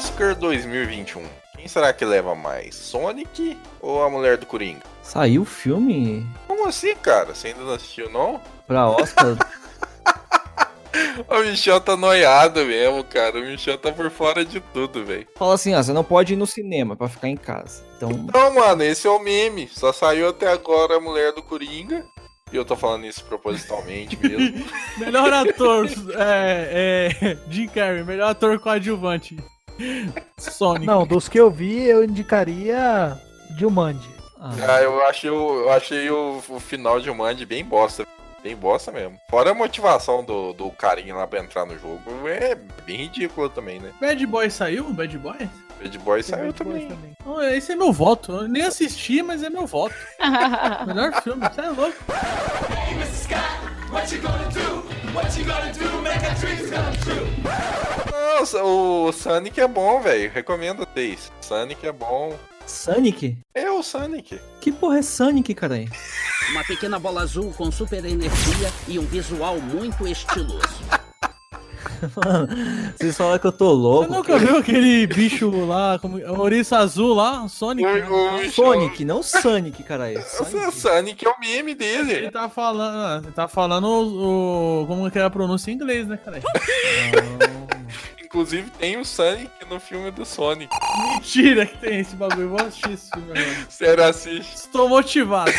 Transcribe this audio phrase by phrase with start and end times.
[0.00, 1.22] Oscar 2021.
[1.54, 2.74] Quem será que leva mais?
[2.74, 4.80] Sonic ou a Mulher do Coringa?
[5.02, 7.34] Saiu o filme Como assim, cara?
[7.34, 8.40] Você ainda não assistiu, não?
[8.66, 9.36] pra Oscar?
[11.28, 13.38] O Michel tá noiado mesmo, cara.
[13.38, 15.26] O Michel tá por fora de tudo, velho.
[15.36, 17.84] Fala assim, ó, você não pode ir no cinema pra ficar em casa.
[17.96, 19.68] Então, Não, mano, esse é o meme.
[19.68, 22.04] Só saiu até agora a Mulher do Coringa.
[22.52, 24.64] E eu tô falando isso propositalmente mesmo.
[24.96, 25.86] Melhor ator,
[26.18, 29.36] é, é, Jim Carrey, melhor ator coadjuvante.
[30.38, 30.86] Sonic.
[30.86, 33.18] Não, dos que eu vi, eu indicaria
[33.56, 34.10] Jumanji.
[34.40, 38.06] ah, ah, eu achei, o, eu achei o, o final de Mandy bem bosta.
[38.42, 39.18] Bem bosta mesmo.
[39.28, 42.54] Fora a motivação do, do carinha lá pra entrar no jogo, é
[42.86, 43.92] bem ridículo também, né?
[44.00, 44.90] Bad Boy saiu?
[44.92, 45.48] Bad Boy?
[45.82, 47.16] Bad Boy saiu Bad Boys também.
[47.24, 48.32] Oh, esse é meu voto.
[48.32, 49.94] Eu nem assisti, mas é meu voto.
[50.86, 51.96] Melhor filme, você é louco.
[58.38, 60.30] Nossa, o Sonic é bom, velho.
[60.30, 61.32] Recomendo vocês.
[61.40, 62.38] Sonic é bom.
[62.66, 63.36] Sonic?
[63.54, 64.40] É o Sonic.
[64.60, 65.90] Que porra é Sonic, caralho?
[66.50, 70.60] Uma pequena bola azul com super energia e um visual muito estiloso.
[72.24, 72.48] Mano,
[72.96, 74.12] vocês falam que eu tô Você louco.
[74.14, 77.46] nunca viu aquele bicho lá, como, o ouriço azul lá?
[77.48, 77.86] Sonic?
[77.88, 80.18] O, o, Sonic, não Sonic, caralho.
[80.40, 80.72] O Sonic.
[80.80, 82.30] Sonic é o meme Ele dele.
[82.30, 83.24] tá falando.
[83.24, 86.40] Ele tá falando o, o- Como que é a pronúncia em inglês, né, cara?
[88.24, 90.72] Inclusive tem o Sonic no filme do Sonic.
[91.14, 92.42] Mentira que tem esse bagulho.
[92.42, 93.66] Eu Vou assistir esse filme agora.
[93.68, 94.54] Sério, assiste.
[94.54, 95.50] Estou motivado.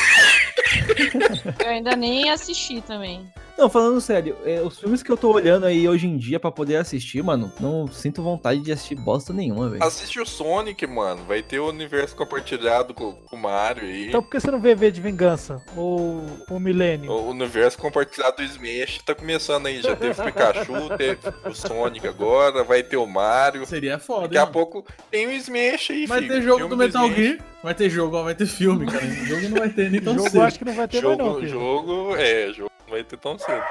[1.59, 3.27] Eu ainda nem assisti também.
[3.57, 6.52] Não, falando sério, é, os filmes que eu tô olhando aí hoje em dia pra
[6.52, 9.83] poder assistir, mano, não sinto vontade de assistir bosta nenhuma, velho.
[9.83, 11.23] Assiste o Sonic, mano.
[11.27, 14.08] Vai ter o universo compartilhado com, com o Mario aí.
[14.08, 15.61] Então por que você não vê V de Vingança?
[15.76, 17.11] Ou o Milênio?
[17.11, 19.81] O universo compartilhado do Smash tá começando aí.
[19.81, 23.65] Já teve o Pikachu, teve o Sonic agora, vai ter o Mario.
[23.65, 24.53] Seria foda, Daqui a hein, mano?
[24.53, 26.33] pouco tem o Smash aí, Vai filho.
[26.33, 27.17] ter jogo Filme do Metal Smash.
[27.20, 27.37] Gear.
[27.64, 29.05] Vai ter jogo, ó, vai ter filme, cara.
[29.05, 30.42] O jogo não vai ter nem tão O jogo cedo.
[30.42, 31.49] eu acho que não vai ter mais não, Jogo, filho.
[31.52, 33.63] jogo, é, jogo vai ter tão cedo.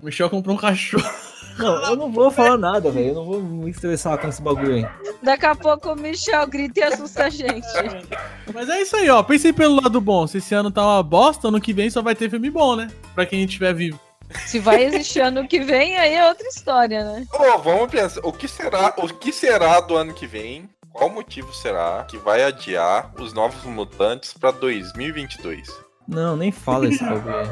[0.00, 1.04] O Michel comprou um cachorro.
[1.56, 3.08] Não, eu não vou falar nada, velho.
[3.08, 4.86] Eu não vou me estressar com esse bagulho aí.
[5.22, 7.66] Daqui a pouco o Michel grita e assusta a gente.
[8.52, 9.22] Mas é isso aí, ó.
[9.22, 10.26] Pensei pelo lado bom.
[10.26, 12.90] Se esse ano tá uma bosta, ano que vem só vai ter filme bom, né?
[13.14, 13.98] Pra quem estiver vivo.
[14.44, 17.26] Se vai existir ano que vem, aí é outra história, né?
[17.32, 20.68] Ô, vamos pensar, o que será, o que será do ano que vem?
[20.92, 25.85] Qual motivo será que vai adiar os novos mutantes pra 2022?
[26.08, 27.46] Não, nem fala esse bagulho aí.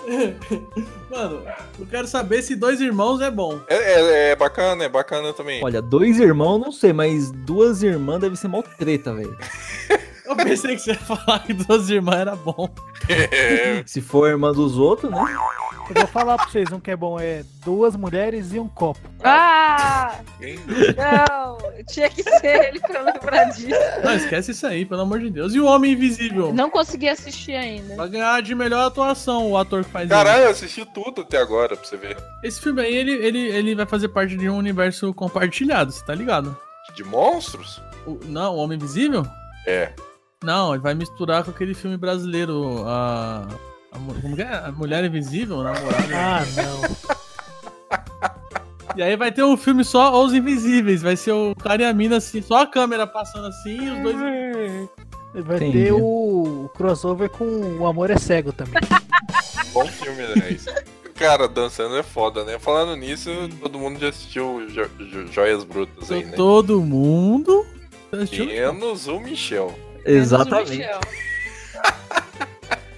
[1.10, 1.42] Mano,
[1.78, 3.60] eu quero saber se dois irmãos é bom.
[3.68, 5.62] É, é- é bacana, é bacana também.
[5.62, 9.36] Olha, dois irmãos, não sei, mas duas irmãs deve ser mó treta, velho.
[10.30, 12.68] Eu pensei que você ia falar que duas irmãs era bom.
[13.08, 15.18] É, Se for irmã dos outros, né?
[15.88, 19.00] Eu vou falar pra vocês, um que é bom é duas mulheres e um copo.
[19.24, 20.20] Ah!
[20.96, 21.58] Não!
[21.88, 23.80] Tinha que ser ele pra lembrar disso.
[24.04, 25.52] Não, esquece isso aí, pelo amor de Deus.
[25.54, 26.52] E o Homem Invisível?
[26.52, 27.96] Não consegui assistir ainda.
[27.96, 30.14] Vai ganhar de melhor atuação o ator que faz ele.
[30.16, 32.16] Caralho, eu assisti tudo até agora pra você ver.
[32.44, 36.14] Esse filme aí, ele, ele, ele vai fazer parte de um universo compartilhado, você tá
[36.14, 36.56] ligado?
[36.94, 37.82] De monstros?
[38.06, 39.26] O- não, o Homem Invisível?
[39.66, 39.92] É.
[40.42, 43.46] Não, ele vai misturar com aquele filme brasileiro, a...
[43.92, 44.56] a como é?
[44.66, 46.14] A Mulher Invisível, namorada.
[46.14, 47.20] Ah, não.
[48.96, 51.92] E aí vai ter um filme só Os Invisíveis, vai ser o cara e a
[51.94, 54.88] mina assim, só a câmera passando assim e os dois...
[55.46, 55.84] Vai Entendi.
[55.84, 57.44] ter o crossover com
[57.78, 58.82] O Amor é Cego também.
[59.72, 60.50] Bom filme, né?
[60.50, 60.68] Isso.
[61.14, 62.58] Cara, dançando é foda, né?
[62.58, 63.30] Falando nisso,
[63.60, 66.32] todo mundo já assistiu Jo- Jo- Joias Brutas aí, né?
[66.32, 67.64] Todo mundo...
[68.10, 68.46] assistiu?
[68.46, 69.72] Menos o Michel.
[70.04, 70.78] Exatamente.
[70.78, 71.00] Menos o Michel.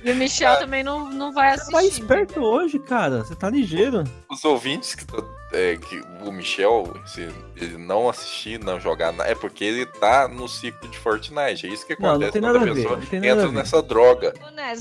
[0.05, 1.71] E o Michel também não, não vai assistir.
[1.71, 3.19] Tá esperto hoje, cara.
[3.23, 4.03] Você tá ligeiro.
[4.29, 5.23] Os ouvintes que, tá-
[5.53, 10.49] é, que o Michel, se ele não assistir, não jogar, é porque ele tá no
[10.49, 11.69] ciclo de Fortnite.
[11.69, 13.21] É isso que Não, não acontece tem quando nada a a ver, pessoa não tem
[13.21, 14.35] nada entra nessa droga.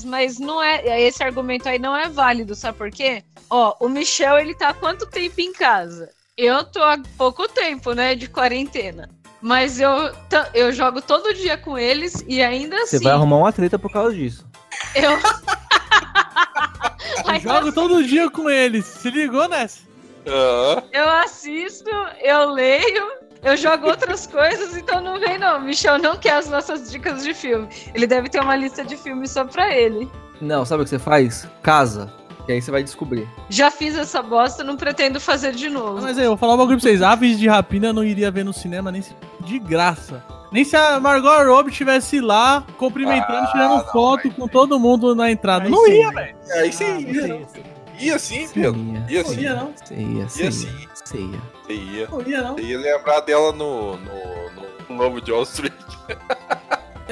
[0.05, 1.01] Mas não é.
[1.03, 3.23] Esse argumento aí não é válido, sabe por quê?
[3.47, 6.09] Ó, o Michel, ele tá há quanto tempo em casa?
[6.35, 9.07] Eu tô há pouco tempo, né, de quarentena.
[9.41, 10.11] Mas eu,
[10.53, 13.05] eu jogo todo dia com eles e ainda Você assim.
[13.05, 14.45] vai arrumar uma treta por causa disso.
[14.95, 15.11] Eu.
[17.33, 18.85] Eu jogo todo dia com eles.
[18.85, 19.79] Se ligou nessa?
[20.27, 21.89] Ah, Eu assisto,
[22.21, 23.11] eu leio,
[23.43, 25.59] eu jogo outras coisas, então não vem não.
[25.61, 27.67] Michel não quer as nossas dicas de filme.
[27.93, 30.09] Ele deve ter uma lista de filmes só pra ele.
[30.39, 31.47] Não, sabe o que você faz?
[31.63, 32.11] Casa.
[32.51, 33.29] Que aí você vai descobrir.
[33.49, 36.01] Já fiz essa bosta, não pretendo fazer de novo.
[36.01, 37.01] Mas aí, eu vou falar um bagulho pra vocês.
[37.01, 39.15] Aves de Rapina eu não iria ver no cinema nem se...
[39.39, 40.21] de graça.
[40.51, 45.15] Nem se a Margot Robbie estivesse lá, cumprimentando, Ah, tirando não, foto com todo mundo
[45.15, 45.63] na entrada.
[45.63, 45.91] Aí não sim.
[45.93, 46.35] ia, velho.
[46.55, 47.27] aí sim, Ah, ia.
[47.27, 47.47] não.
[47.97, 48.79] Ia sim, Pedro.
[49.07, 49.39] Ia sim.
[49.39, 49.73] ia, não.
[49.73, 50.67] Você ia, você Ia ia, sim.
[50.93, 51.41] você ia.
[51.63, 52.07] Você ia.
[52.09, 52.55] Não ia, não.
[52.55, 54.51] Você ia lembrar dela no, no,
[54.89, 55.71] no Lobo de Wall Street.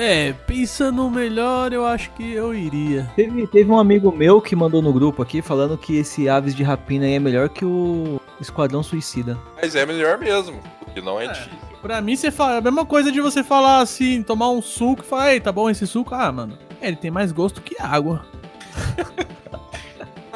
[0.01, 3.11] É, pensando melhor, eu acho que eu iria.
[3.17, 6.63] Teve, teve um amigo meu que mandou no grupo aqui falando que esse Aves de
[6.63, 9.37] Rapina aí é melhor que o Esquadrão Suicida.
[9.61, 11.27] Mas é melhor mesmo, porque não é, É.
[11.33, 11.59] difícil.
[11.81, 15.01] Pra mim, você fala, é a mesma coisa de você falar assim, tomar um suco
[15.01, 16.15] e falar, ei, tá bom esse suco?
[16.15, 18.25] Ah, mano, ele tem mais gosto que água.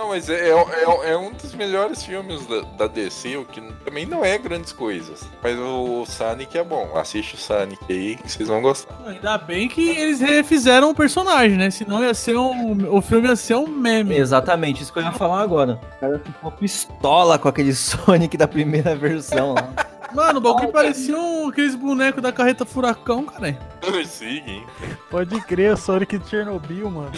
[0.03, 4.05] Não, mas é, é, é um dos melhores filmes da, da DC, o que também
[4.05, 5.23] não é grandes coisas.
[5.41, 6.91] Mas o Sonic é bom.
[6.97, 8.93] Assiste o Sonic aí que vocês vão gostar.
[9.07, 11.71] Ainda bem que eles refizeram o personagem, né?
[11.71, 12.93] Senão ia ser um.
[12.93, 14.17] O filme ia ser um meme.
[14.17, 15.79] Exatamente, isso que eu ia falar agora.
[15.95, 19.69] O cara ficou pistola com aquele Sonic da primeira versão lá.
[20.13, 23.57] Mano, o bagulho parecia um, aqueles bonecos da carreta furacão, cara.
[24.05, 24.67] Sim, hein?
[25.09, 27.11] Pode crer, o Sonic de Chernobyl, mano.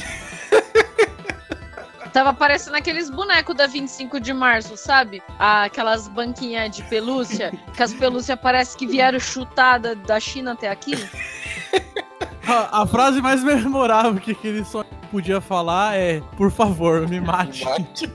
[2.16, 5.22] Tava parecendo aqueles bonecos da 25 de março, sabe?
[5.38, 10.70] Ah, aquelas banquinhas de pelúcia, que as pelúcias parece que vieram chutada da China até
[10.70, 10.94] aqui.
[12.48, 17.66] A, a frase mais memorável que aquele só podia falar é: Por favor, me mate.
[17.66, 18.12] Mate.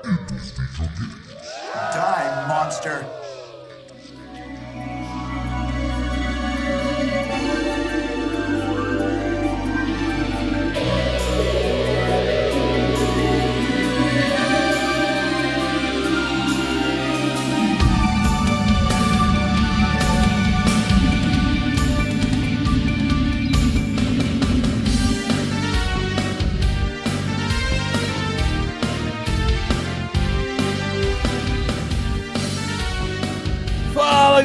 [0.04, 1.10] e dos videogames.
[1.92, 3.19] Die, monster!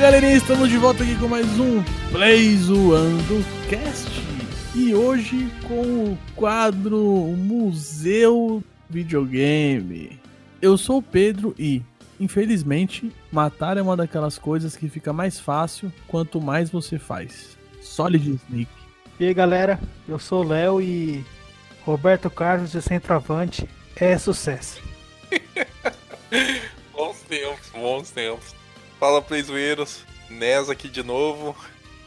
[0.06, 1.82] Galerinha, estamos de volta aqui com mais um
[2.12, 4.08] Play Zoando Cast.
[4.76, 7.00] E hoje com o quadro
[7.36, 10.20] Museu Videogame.
[10.62, 11.82] Eu sou o Pedro e,
[12.20, 17.58] infelizmente, matar é uma daquelas coisas que fica mais fácil quanto mais você faz.
[17.82, 18.70] Solid Snake.
[19.20, 21.26] E aí, galera, eu sou o Léo e
[21.84, 24.80] Roberto Carlos de centroavante é sucesso.
[26.94, 28.65] Bons tempos, bons tempos.
[29.00, 30.06] Fala, Playzoeiros.
[30.30, 31.56] Nes aqui de novo.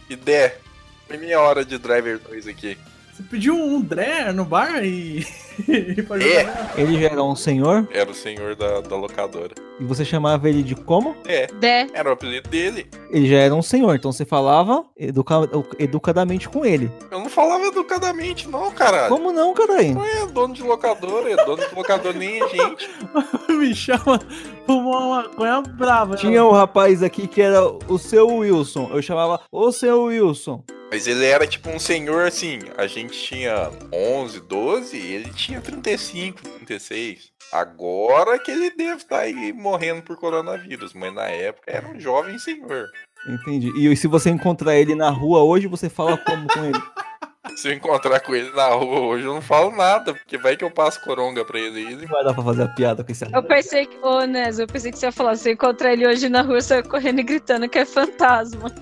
[0.09, 0.59] E Dé,
[1.07, 2.79] foi minha hora de Driver 2 aqui.
[3.19, 5.27] Você pediu um Dré no bar e.
[5.67, 6.81] e É.
[6.81, 9.55] Ele já era um senhor Era o senhor da, da locadora.
[9.81, 11.17] e você chamava ele de como?
[11.27, 11.89] É, Dé.
[11.93, 12.87] era o apelido dele.
[13.11, 15.49] Ele já era um senhor, então você falava educa-
[15.81, 16.89] educadamente com ele.
[17.11, 19.09] Eu não falava educadamente, não, caralho.
[19.09, 19.95] Como não, caralho?
[19.95, 22.89] Não é dono de locadora, é dono de locadora nem é gente.
[23.51, 24.21] Me chama
[24.65, 26.13] fumar uma maconha brava.
[26.13, 26.19] né?
[26.19, 28.91] Tinha um rapaz aqui que era o seu Wilson.
[28.93, 30.63] Eu chamava o seu Wilson.
[30.91, 32.61] Mas ele era tipo um senhor assim.
[32.77, 37.31] A gente tinha 11, 12, e ele tinha 35, 36.
[37.53, 42.39] Agora que ele deve estar aí morrendo por coronavírus, mas na época era um jovem
[42.39, 42.87] senhor.
[43.27, 43.73] Entendi.
[43.77, 46.83] E se você encontrar ele na rua hoje, você fala como com ele?
[47.57, 50.63] Se eu encontrar com ele na rua hoje, eu não falo nada, porque vai que
[50.63, 53.25] eu passo coronga pra ele e ele vai dar pra fazer a piada com esse
[53.33, 56.07] Eu pensei que, ô Nes, eu pensei que você ia falar, se eu encontrar ele
[56.07, 58.73] hoje na rua, você vai correndo e gritando que é fantasma.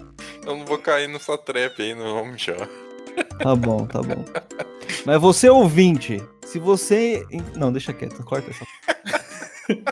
[0.46, 2.68] Eu não vou cair nessa trap aí, não, vamos chamar.
[3.42, 4.24] Tá bom, tá bom.
[5.04, 7.26] Mas você ouvinte, se você.
[7.56, 8.64] Não, deixa quieto, corta essa.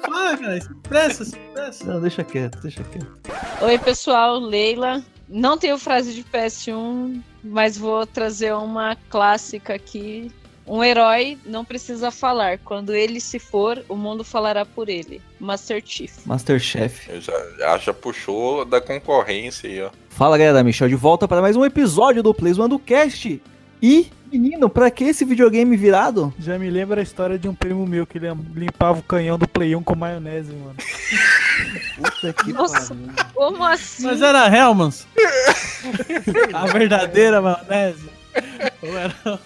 [0.00, 1.84] Fala, cara, se pressa, se pressa.
[1.84, 3.18] Não, deixa quieto, deixa quieto.
[3.60, 5.04] Oi, pessoal, Leila.
[5.28, 10.32] Não tenho frase de PS1, mas vou trazer uma clássica aqui.
[10.68, 12.58] Um herói não precisa falar.
[12.58, 15.20] Quando ele se for, o mundo falará por ele.
[15.40, 16.12] Master Chief.
[16.26, 17.10] Masterchef.
[17.10, 19.90] Eu já, já, já puxou da concorrência aí, ó.
[20.10, 23.40] Fala galera, Michel de volta para mais um episódio do Plays One do Cast.
[23.80, 26.34] E, menino, pra que esse videogame virado?
[26.38, 29.48] Já me lembra a história de um primo meu que lim- limpava o canhão do
[29.48, 30.74] Play 1 com maionese, mano.
[31.96, 32.94] Puta que Nossa.
[32.94, 33.32] pariu.
[33.34, 34.02] Como assim?
[34.04, 35.06] Mas era Hellmans.
[36.52, 38.08] A verdadeira maionese.
[38.82, 39.40] Ou era...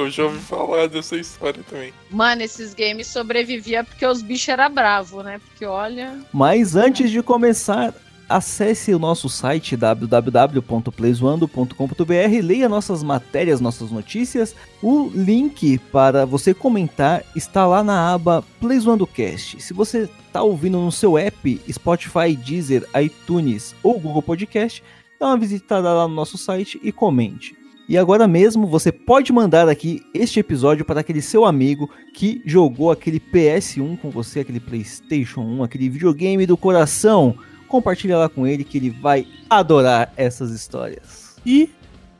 [0.00, 1.92] Eu já ouvi falar dessa história também.
[2.10, 5.38] Mano, esses games sobreviviam porque os bichos eram bravos, né?
[5.38, 6.18] Porque olha.
[6.32, 7.94] Mas antes de começar,
[8.28, 14.54] acesse o nosso site www.playzoando.com.br, leia nossas matérias, nossas notícias.
[14.82, 19.62] O link para você comentar está lá na aba PlayZoandoCast.
[19.62, 24.84] Se você está ouvindo no seu app Spotify, Deezer, iTunes ou Google Podcast,
[25.18, 27.57] dá uma visitada lá no nosso site e comente.
[27.88, 32.90] E agora mesmo você pode mandar aqui este episódio para aquele seu amigo que jogou
[32.90, 37.34] aquele PS1 com você, aquele PlayStation 1, aquele videogame do coração.
[37.66, 41.36] Compartilha lá com ele que ele vai adorar essas histórias.
[41.46, 41.70] E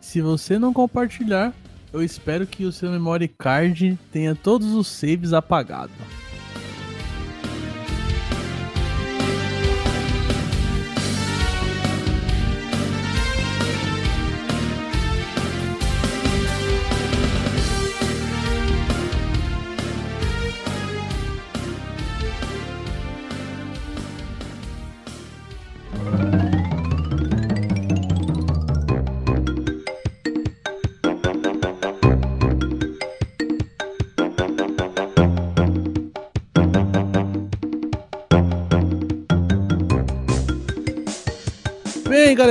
[0.01, 1.53] se você não compartilhar,
[1.93, 5.95] eu espero que o seu memory card tenha todos os saves apagados.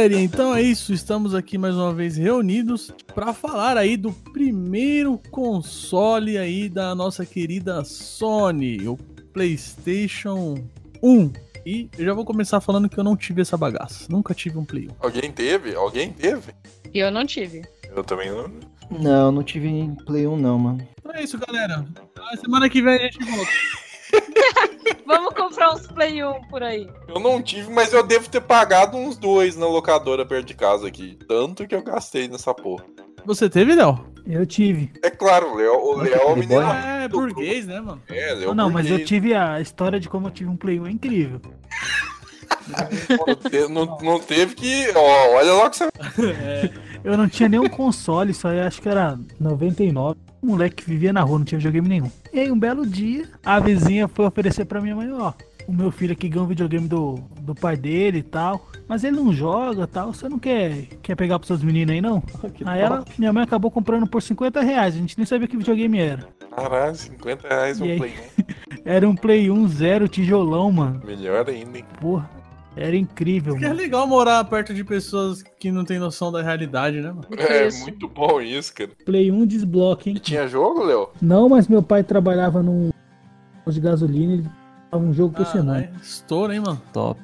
[0.08, 0.94] Galerinha, então é isso.
[0.94, 7.26] Estamos aqui mais uma vez reunidos para falar aí do primeiro console aí da nossa
[7.26, 8.96] querida Sony, o
[9.34, 10.56] PlayStation
[11.04, 11.32] 1.
[11.66, 14.06] E eu já vou começar falando que eu não tive essa bagaça.
[14.10, 14.96] Nunca tive um Play 1.
[15.00, 15.76] Alguém teve?
[15.76, 16.54] Alguém teve?
[16.94, 17.64] E eu não tive.
[17.94, 18.50] Eu também não.
[18.90, 19.70] Não, não tive
[20.06, 20.88] Play 1 não, mano.
[20.98, 21.86] Então é isso, galera.
[22.18, 23.52] Ah, Semana que vem a gente volta.
[25.06, 26.90] Vamos comprar uns Play 1 por aí.
[27.08, 30.88] Eu não tive, mas eu devo ter pagado uns dois na locadora perto de casa
[30.88, 31.18] aqui.
[31.28, 32.84] Tanto que eu gastei nessa porra.
[33.26, 34.06] Você teve, Léo?
[34.26, 34.92] Eu tive.
[35.04, 36.62] É claro, o Léo, o Léo é o que menino.
[36.62, 36.76] boy.
[36.76, 38.02] É, burguês, né, mano?
[38.10, 39.08] É, Léo Não, não, mas eu burguês.
[39.08, 41.42] tive a história de como eu tive um Play 1 é incrível.
[43.70, 44.92] Não Não, teve que.
[44.96, 45.90] Ó, olha lá que você.
[47.04, 50.18] Eu não tinha nenhum console, só eu acho que era 99.
[50.44, 52.12] Um moleque que vivia na rua, não tinha videogame nenhum.
[52.34, 55.32] E aí, um belo dia, a vizinha foi oferecer pra minha mãe, ó.
[55.68, 58.66] O meu filho aqui ganhou um videogame do, do pai dele e tal.
[58.88, 60.14] Mas ele não joga e tal.
[60.14, 62.24] Você não quer, quer pegar pros seus meninos aí, não?
[62.66, 64.96] aí ela, minha mãe acabou comprando por 50 reais.
[64.96, 66.28] A gente nem sabia que videogame era.
[66.56, 67.98] Caralho, 50 reais um E aí?
[67.98, 68.14] Play
[68.86, 71.02] Era um Play 1 zero tijolão, mano.
[71.04, 71.08] 1.
[71.08, 71.86] Melhor ainda, hein?
[72.00, 72.30] Porra,
[72.78, 77.02] era incrível, Que é legal morar perto de pessoas que não têm noção da realidade,
[77.02, 77.28] né, mano?
[77.38, 78.92] É muito bom isso, cara.
[79.06, 80.16] Play 1 desbloque, hein?
[80.16, 81.10] E tinha jogo, Léo?
[81.22, 82.92] Não, mas meu pai trabalhava num
[83.66, 84.46] posto de gasolina, ele
[84.92, 85.80] dava um jogo por Ah, semana.
[85.80, 85.92] né?
[86.02, 86.82] Estouro, hein, mano?
[86.94, 87.20] Top.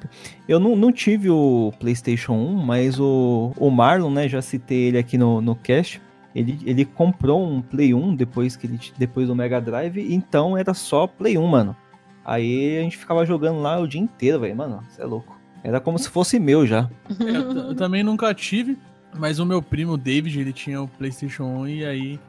[0.48, 4.28] Eu não, não tive o PlayStation 1, mas o, o Marlon, né?
[4.28, 6.00] Já citei ele aqui no, no cast.
[6.34, 10.74] Ele, ele comprou um Play 1 depois, que ele, depois do Mega Drive, então era
[10.74, 11.76] só Play 1, mano.
[12.24, 14.56] Aí a gente ficava jogando lá o dia inteiro, velho.
[14.56, 15.38] Mano, você é louco.
[15.64, 16.90] Era como se fosse meu já.
[17.18, 18.78] É, Eu, eu também nunca tive,
[19.18, 22.20] mas o meu primo David, ele tinha o PlayStation 1 e aí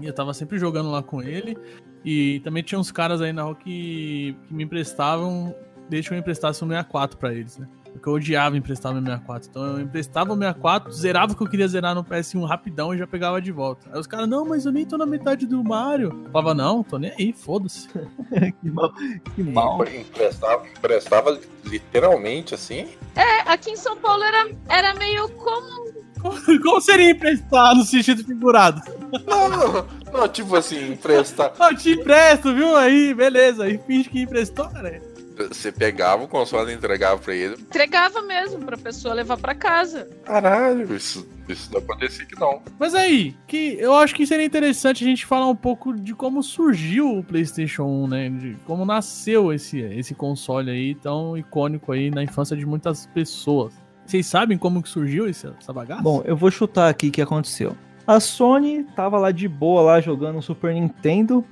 [0.00, 1.58] eu tava sempre jogando lá com ele.
[2.04, 5.54] E também tinha uns caras aí na rua que, que me emprestavam,
[5.90, 7.66] que eu emprestasse o 64 pra eles, né?
[7.94, 9.48] Porque eu odiava emprestar o meu 64.
[9.48, 12.98] Então eu emprestava o 64, zerava o que eu queria zerar no PS1 rapidão e
[12.98, 13.88] já pegava de volta.
[13.92, 16.24] Aí os caras, não, mas eu nem tô na metade do Mario.
[16.24, 17.88] Eu falava, não, tô nem aí, foda-se.
[18.60, 18.92] que mal.
[19.34, 19.84] Que mal.
[19.86, 22.88] Emprestava, emprestava literalmente assim?
[23.14, 25.94] É, aqui em São Paulo era, era meio comum.
[26.62, 28.80] Como seria emprestar no sentido figurado?
[29.26, 31.52] Não, não, não, tipo assim, emprestar.
[31.60, 32.74] Eu te empresto, viu?
[32.76, 33.64] Aí, beleza.
[33.64, 35.02] Aí finge que emprestou, cara.
[35.36, 37.54] Você pegava o console e entregava pra ele.
[37.54, 40.08] Entregava mesmo pra pessoa levar pra casa.
[40.24, 42.62] Caralho, isso, isso não acontecia que não.
[42.78, 46.42] Mas aí, que eu acho que seria interessante a gente falar um pouco de como
[46.42, 48.30] surgiu o PlayStation 1, né?
[48.30, 53.74] De como nasceu esse, esse console aí tão icônico aí na infância de muitas pessoas.
[54.06, 56.02] Vocês sabem como que surgiu esse, essa bagaça?
[56.02, 57.74] Bom, eu vou chutar aqui o que aconteceu.
[58.06, 61.44] A Sony tava lá de boa, lá jogando Super Nintendo.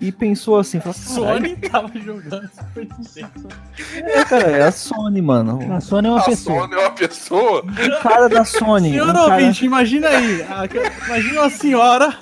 [0.00, 3.48] E pensou assim, falou, "Caralho, Sony tava jogando Super Nintendo.
[3.94, 5.58] É, cara, é a Sony, mano.
[5.72, 6.60] A Sony é uma A pessoa.
[6.62, 7.62] Sony é uma pessoa.
[7.64, 8.90] O cara da Sony.
[8.90, 9.32] Senhor um cara...
[9.34, 10.42] ouvinte, imagina aí.
[10.42, 10.66] a-
[11.06, 12.14] Imagina uma senhora.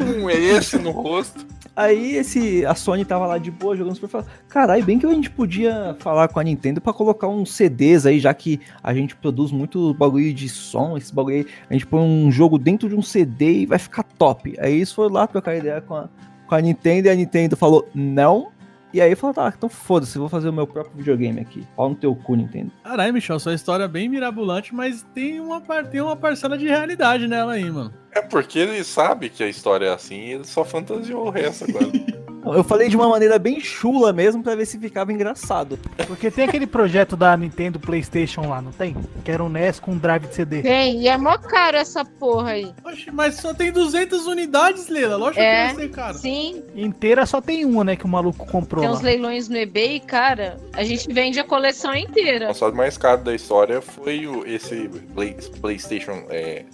[0.00, 1.44] Um esse no rosto.
[1.74, 5.12] Aí esse, a Sony tava lá de boa jogando Super falou, caralho, bem que a
[5.12, 9.14] gente podia falar com a Nintendo pra colocar uns CDs aí, já que a gente
[9.14, 12.94] produz muito bagulho de som, esse bagulho aí, a gente põe um jogo dentro de
[12.94, 14.56] um CD e vai ficar top.
[14.58, 16.08] Aí eles foram lá trocar ideia com a,
[16.46, 18.48] com a Nintendo e a Nintendo falou não.
[18.94, 21.66] E aí falou, tá, então foda-se, eu vou fazer o meu próprio videogame aqui.
[21.76, 22.70] Pau no teu cu, Nintendo.
[22.82, 26.66] Caralho, Michel, sua história é bem mirabolante, mas tem uma, par- tem uma parcela de
[26.66, 27.92] realidade nela aí, mano.
[28.12, 31.64] É porque ele sabe que a história é assim e ele só fantasiou o resto
[31.64, 31.86] agora.
[32.54, 35.78] Eu falei de uma maneira bem chula mesmo pra ver se ficava engraçado.
[36.06, 38.96] Porque tem aquele projeto da Nintendo PlayStation lá, não tem?
[39.24, 40.62] Que era um NES com drive de CD.
[40.62, 42.72] Tem, e é mó caro essa porra aí.
[42.84, 45.16] Oxe, mas só tem 200 unidades, Leila.
[45.16, 46.18] Lógico É, que vai ser caro.
[46.18, 46.62] sim.
[46.74, 47.96] Inteira só tem uma, né?
[47.96, 48.96] Que o maluco comprou Tem lá.
[48.96, 50.56] uns leilões no eBay, cara.
[50.72, 52.46] A gente vende a coleção O inteira.
[52.48, 56.64] console mais caro da história foi o, esse Play- PlayStation é,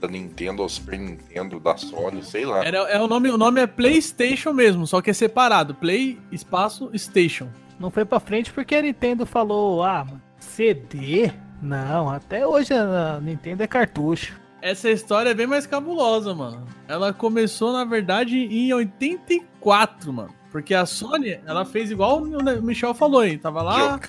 [0.00, 2.64] da Nintendo, ou Super Nintendo, da Sony, sei lá.
[2.64, 5.74] Era, é o, nome, o nome é PlayStation mesmo, só que é separado.
[5.74, 7.48] Play, espaço, Station.
[7.78, 11.30] Não foi pra frente porque a Nintendo falou, ah, mano, CD?
[11.62, 14.40] Não, até hoje a Nintendo é cartucho.
[14.62, 16.66] Essa história é bem mais cabulosa, mano.
[16.86, 20.34] Ela começou, na verdade, em 84, mano.
[20.50, 23.38] Porque a Sony, ela fez igual o Michel falou aí.
[23.38, 24.00] Tava lá,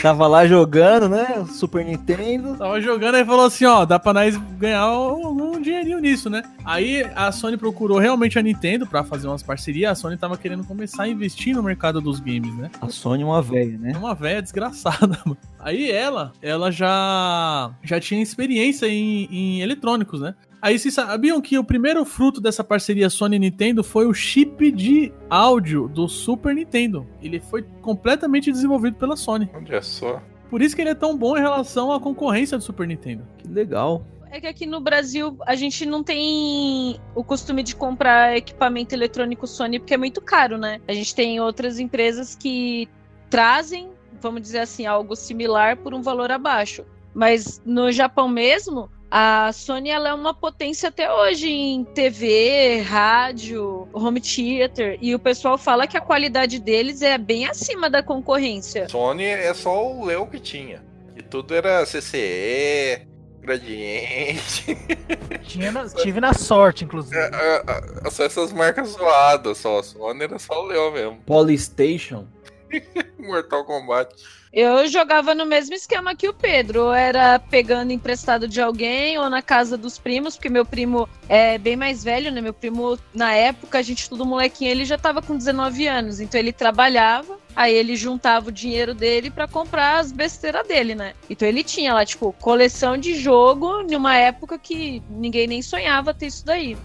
[0.00, 1.44] Tava lá jogando, né?
[1.50, 2.56] Super Nintendo.
[2.56, 6.42] tava jogando e falou assim, ó, dá pra nós ganhar um, um dinheirinho nisso, né?
[6.64, 9.92] Aí a Sony procurou realmente a Nintendo pra fazer umas parcerias.
[9.92, 12.70] A Sony tava querendo começar a investir no mercado dos games, né?
[12.80, 13.92] A Sony é uma velha, né?
[13.96, 15.38] Uma velha desgraçada, mano.
[15.58, 20.34] Aí ela, ela já já tinha experiência em, em eletrônicos, né?
[20.64, 25.12] Aí vocês sabiam que o primeiro fruto dessa parceria Sony Nintendo foi o chip de
[25.28, 27.06] áudio do Super Nintendo.
[27.20, 29.46] Ele foi completamente desenvolvido pela Sony.
[29.52, 30.22] Olha só.
[30.48, 33.28] Por isso que ele é tão bom em relação à concorrência do Super Nintendo.
[33.36, 34.06] Que legal.
[34.30, 39.46] É que aqui no Brasil a gente não tem o costume de comprar equipamento eletrônico
[39.46, 40.80] Sony porque é muito caro, né?
[40.88, 42.88] A gente tem outras empresas que
[43.28, 46.86] trazem, vamos dizer assim, algo similar por um valor abaixo.
[47.12, 53.88] Mas no Japão mesmo, a Sony ela é uma potência até hoje em TV, rádio,
[53.92, 54.98] home theater.
[55.00, 58.88] E o pessoal fala que a qualidade deles é bem acima da concorrência.
[58.88, 60.82] Sony é só o Léo que tinha.
[61.16, 63.06] E tudo era CCE,
[63.40, 64.76] Gradiente.
[65.46, 67.16] Tinha na- tive na sorte, inclusive.
[67.16, 69.82] é, é, é, só essas marcas zoadas só.
[69.82, 71.18] Sony era só o Léo mesmo.
[71.26, 72.26] Polystation.
[73.18, 74.12] Mortal Kombat.
[74.56, 79.42] Eu jogava no mesmo esquema que o Pedro, era pegando emprestado de alguém ou na
[79.42, 82.40] casa dos primos, porque meu primo é bem mais velho, né?
[82.40, 86.38] Meu primo, na época, a gente tudo molequinho, ele já tava com 19 anos, então
[86.38, 91.14] ele trabalhava, aí ele juntava o dinheiro dele pra comprar as besteiras dele, né?
[91.28, 96.26] Então ele tinha lá, tipo, coleção de jogo numa época que ninguém nem sonhava ter
[96.26, 96.76] isso daí.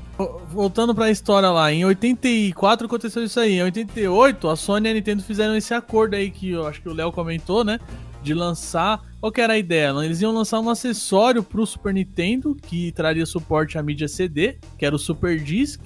[0.49, 3.53] Voltando pra história lá, em 84 aconteceu isso aí.
[3.53, 6.89] Em 88, a Sony e a Nintendo fizeram esse acordo aí que eu acho que
[6.89, 7.79] o Léo comentou, né?
[8.21, 9.01] De lançar.
[9.21, 9.93] Qual que era a ideia?
[10.03, 14.86] Eles iam lançar um acessório pro Super Nintendo que traria suporte à mídia CD, que
[14.86, 15.79] era o Super Disc.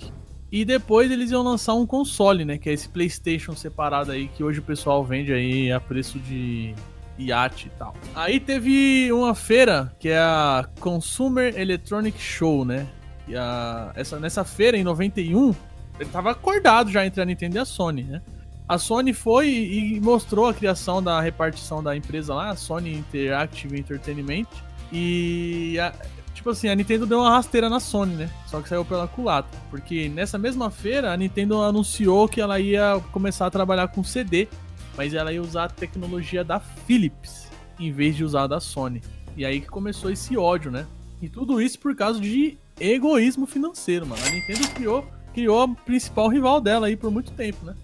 [0.52, 2.58] E depois eles iam lançar um console, né?
[2.58, 6.74] Que é esse PlayStation separado aí que hoje o pessoal vende aí a preço de
[7.20, 7.96] iate e tal.
[8.16, 12.88] Aí teve uma feira que é a Consumer Electronic Show, né?
[13.28, 15.54] E a, essa, nessa feira, em 91,
[16.00, 18.22] ele tava acordado já entre a Nintendo e a Sony, né?
[18.68, 23.78] A Sony foi e mostrou a criação da repartição da empresa lá, a Sony Interactive
[23.80, 24.46] Entertainment.
[24.92, 25.94] E, a-
[26.34, 28.30] tipo assim, a Nintendo deu uma rasteira na Sony, né?
[28.48, 29.52] Só que saiu pela culatra.
[29.70, 34.48] Porque nessa mesma feira, a Nintendo anunciou que ela ia começar a trabalhar com CD,
[34.96, 39.02] mas ela ia usar a tecnologia da Philips, em vez de usar a da Sony.
[39.36, 40.86] E aí que começou esse ódio, né?
[41.22, 42.58] E tudo isso por causa de
[42.92, 44.22] egoísmo financeiro, mano.
[44.26, 47.76] A Nintendo criou, criou a principal rival dela aí por muito tempo, né?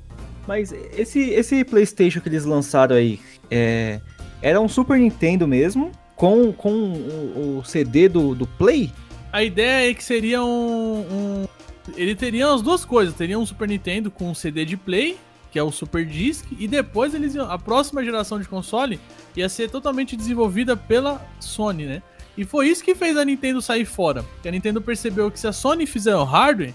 [0.47, 3.19] Mas esse, esse PlayStation que eles lançaram aí,
[3.51, 4.01] é,
[4.41, 8.91] era um Super Nintendo mesmo, com, com o, o CD do, do Play?
[9.31, 11.47] A ideia é que seria um, um-
[11.95, 13.13] Ele teria as duas coisas.
[13.13, 15.17] Teria um Super Nintendo com um CD de play,
[15.51, 18.99] que é o Super Disc, e depois eles iam- a próxima geração de console
[19.35, 22.01] ia ser totalmente desenvolvida pela Sony, né?
[22.39, 24.23] E foi isso que fez a Nintendo sair fora.
[24.23, 26.73] Porque a Nintendo percebeu que se a Sony fizer o hardware,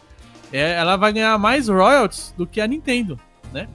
[0.53, 3.19] é, ela vai ganhar mais royalties do que a Nintendo,
[3.51, 3.67] né?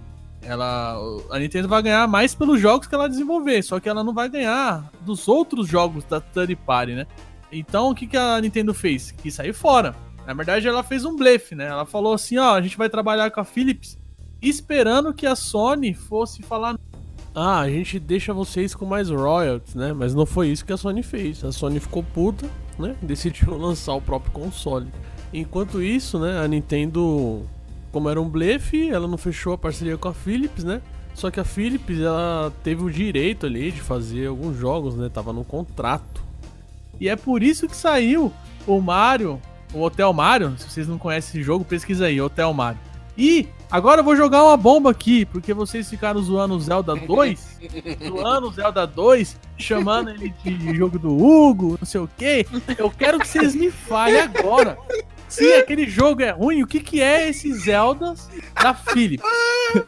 [0.44, 1.00] Ela,
[1.32, 4.30] a Nintendo vai ganhar mais pelos jogos que ela desenvolver, só que ela não vai
[4.30, 7.08] ganhar dos outros jogos da third party, né?
[7.52, 9.10] Então o que, que a Nintendo fez?
[9.10, 9.96] Quis sair fora.
[10.28, 11.66] Na verdade, ela fez um blefe, né?
[11.66, 13.98] Ela falou assim: ó, a gente vai trabalhar com a Philips
[14.40, 16.78] esperando que a Sony fosse falar.
[17.34, 19.94] Ah, a gente deixa vocês com mais royalties, né?
[19.94, 21.44] Mas não foi isso que a Sony fez.
[21.44, 22.96] A Sony ficou puta, né?
[23.02, 24.88] Decidiu lançar o próprio console.
[25.34, 26.40] Enquanto isso, né?
[26.44, 27.44] A Nintendo,
[27.92, 30.82] como era um blefe, ela não fechou a parceria com a Philips, né?
[31.14, 35.10] Só que a Philips, ela teve o direito ali de fazer alguns jogos, né?
[35.10, 36.24] Tava no contrato.
[37.00, 38.32] E é por isso que saiu
[38.66, 39.40] o Mario,
[39.74, 40.56] o Hotel Mario.
[40.58, 42.80] Se vocês não conhecem esse jogo, pesquisa aí, Hotel Mario.
[43.18, 47.60] E agora eu vou jogar uma bomba aqui, porque vocês ficaram zoando o Zelda 2,
[48.08, 52.46] zoando o Zelda 2, chamando ele de jogo do Hugo, não sei o quê.
[52.78, 54.78] Eu quero que vocês me falem agora.
[55.28, 58.16] Se aquele jogo é ruim, o que, que é esse Zelda
[58.60, 59.24] da Philips?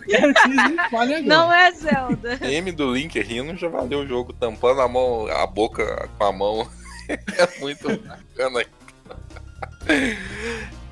[0.08, 1.22] Quero que eles me falem agora.
[1.24, 2.40] Não é Zelda.
[2.42, 6.32] M do Link rindo já valeu o jogo, tampando a mão, a boca com a
[6.32, 6.68] mão.
[7.10, 8.64] É muito bacana.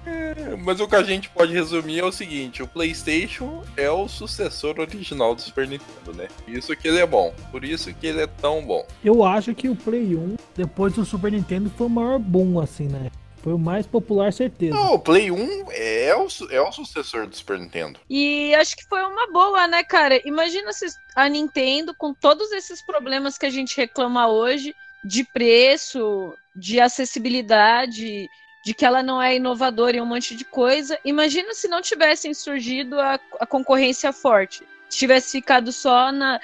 [0.05, 4.07] É, Mas o que a gente pode resumir é o seguinte: o PlayStation é o
[4.07, 6.27] sucessor original do Super Nintendo, né?
[6.47, 8.85] Isso que ele é bom, por isso que ele é tão bom.
[9.03, 12.88] Eu acho que o Play 1, depois do Super Nintendo, foi o maior boom, assim,
[12.88, 13.12] né?
[13.41, 14.75] Foi o mais popular, certeza.
[14.75, 17.99] Não, o Play 1 é o, é o sucessor do Super Nintendo.
[18.09, 20.21] E acho que foi uma boa, né, cara?
[20.27, 20.85] Imagina se
[21.15, 28.27] a Nintendo, com todos esses problemas que a gente reclama hoje, de preço, de acessibilidade,
[28.69, 30.95] de que ela não é inovadora em um monte de coisa.
[31.03, 34.63] Imagina se não tivessem surgido a, a concorrência forte.
[34.88, 36.39] Se tivesse ficado só na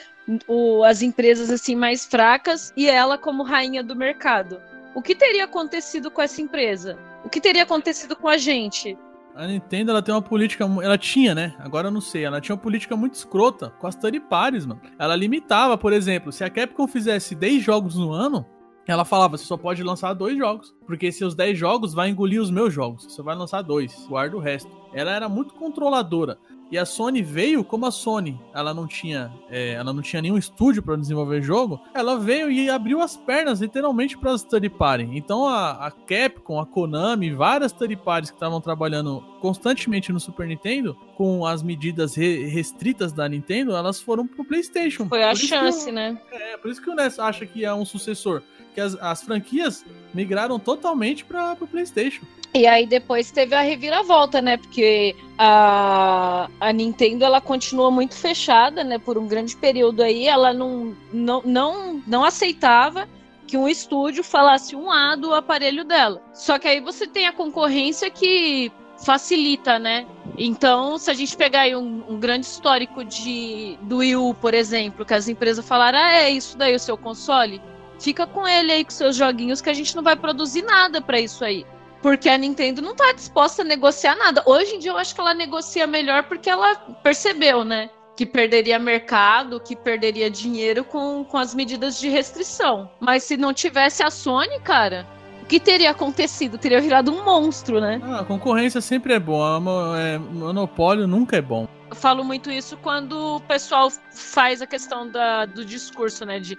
[0.48, 4.60] o- as empresas assim mais fracas e ela como rainha do mercado.
[4.96, 6.98] O que teria acontecido com essa empresa?
[7.24, 8.98] O que teria acontecido com a gente?
[9.36, 10.64] A Nintendo ela tem uma política.
[10.82, 11.54] Ela tinha, né?
[11.60, 12.24] Agora eu não sei.
[12.26, 14.82] Ela tinha uma política muito escrota com as third parties, mano.
[14.98, 18.48] Ela limitava, por exemplo, se a Capcom fizesse 10 jogos no ano,
[18.92, 20.74] ela falava: você só pode lançar dois jogos.
[20.86, 23.06] Porque seus 10 jogos vai engolir os meus jogos.
[23.06, 24.70] Você vai lançar dois, guarda o resto.
[24.94, 26.38] Ela era muito controladora.
[26.72, 30.38] E a Sony veio, como a Sony, ela não tinha, é, ela não tinha nenhum
[30.38, 35.08] estúdio para desenvolver jogo, ela veio e abriu as pernas literalmente para as third party.
[35.14, 40.48] Então a, a Capcom, a Konami, várias third parties que estavam trabalhando constantemente no Super
[40.48, 45.08] Nintendo, com as medidas re- restritas da Nintendo, elas foram pro PlayStation.
[45.08, 46.20] Foi a Por chance, né?
[46.32, 48.42] é, por isso que o Ness acha que é um sucessor.
[48.76, 49.84] Que as, as franquias
[50.14, 52.24] migraram totalmente para o PlayStation.
[52.54, 54.56] E aí depois teve a reviravolta, né?
[54.56, 58.98] Porque a, a Nintendo ela continua muito fechada, né?
[59.00, 63.10] Por um grande período aí, ela não, não, não, não aceitava
[63.46, 66.22] que um estúdio falasse um A do aparelho dela.
[66.34, 68.72] Só que aí você tem a concorrência que
[69.04, 70.06] facilita, né?
[70.38, 74.54] Então, se a gente pegar aí um, um grande histórico de do Wii U, por
[74.54, 77.62] exemplo, que as empresas falaram, ah, é isso daí o seu console,
[78.00, 81.20] fica com ele aí com seus joguinhos que a gente não vai produzir nada pra
[81.20, 81.66] isso aí.
[82.02, 84.44] Porque a Nintendo não tá disposta a negociar nada.
[84.46, 87.90] Hoje em dia eu acho que ela negocia melhor porque ela percebeu, né?
[88.16, 92.90] Que perderia mercado, que perderia dinheiro com, com as medidas de restrição.
[93.00, 95.06] Mas se não tivesse a Sony, cara,
[95.42, 96.58] o que teria acontecido?
[96.58, 98.00] Teria virado um monstro, né?
[98.04, 101.68] Ah, a concorrência sempre é boa, mo- é, monopólio nunca é bom.
[101.90, 106.40] Eu falo muito isso quando o pessoal faz a questão da, do discurso, né?
[106.40, 106.58] De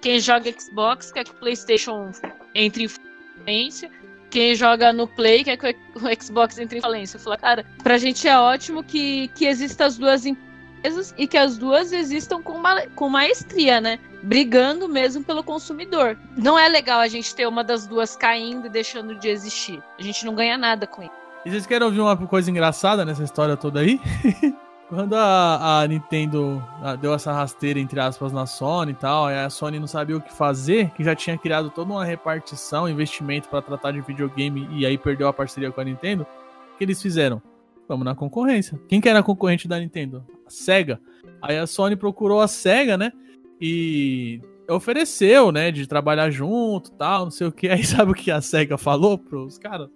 [0.00, 2.10] quem joga Xbox quer que o PlayStation
[2.54, 3.90] entre em falência.
[4.30, 7.16] Quem joga no Play quer que o Xbox entre em falência.
[7.16, 11.38] Eu falo, cara, pra gente é ótimo que, que existam as duas empresas e que
[11.38, 13.98] as duas existam com, ma com maestria, né?
[14.22, 16.18] Brigando mesmo pelo consumidor.
[16.36, 19.82] Não é legal a gente ter uma das duas caindo e deixando de existir.
[19.98, 21.12] A gente não ganha nada com isso.
[21.44, 24.00] E vocês querem ouvir uma coisa engraçada nessa história toda aí?
[24.88, 29.50] Quando a, a Nintendo ah, deu essa rasteira, entre aspas, na Sony e tal, a
[29.50, 33.60] Sony não sabia o que fazer, que já tinha criado toda uma repartição, investimento pra
[33.60, 37.42] tratar de videogame e aí perdeu a parceria com a Nintendo, o que eles fizeram?
[37.88, 38.80] Vamos na concorrência.
[38.88, 40.24] Quem que era a concorrente da Nintendo?
[40.46, 41.00] A SEGA.
[41.42, 43.12] Aí a Sony procurou a SEGA, né?
[43.60, 47.68] E ofereceu, né, de trabalhar junto tal, não sei o que.
[47.68, 49.88] Aí sabe o que a SEGA falou pros caras?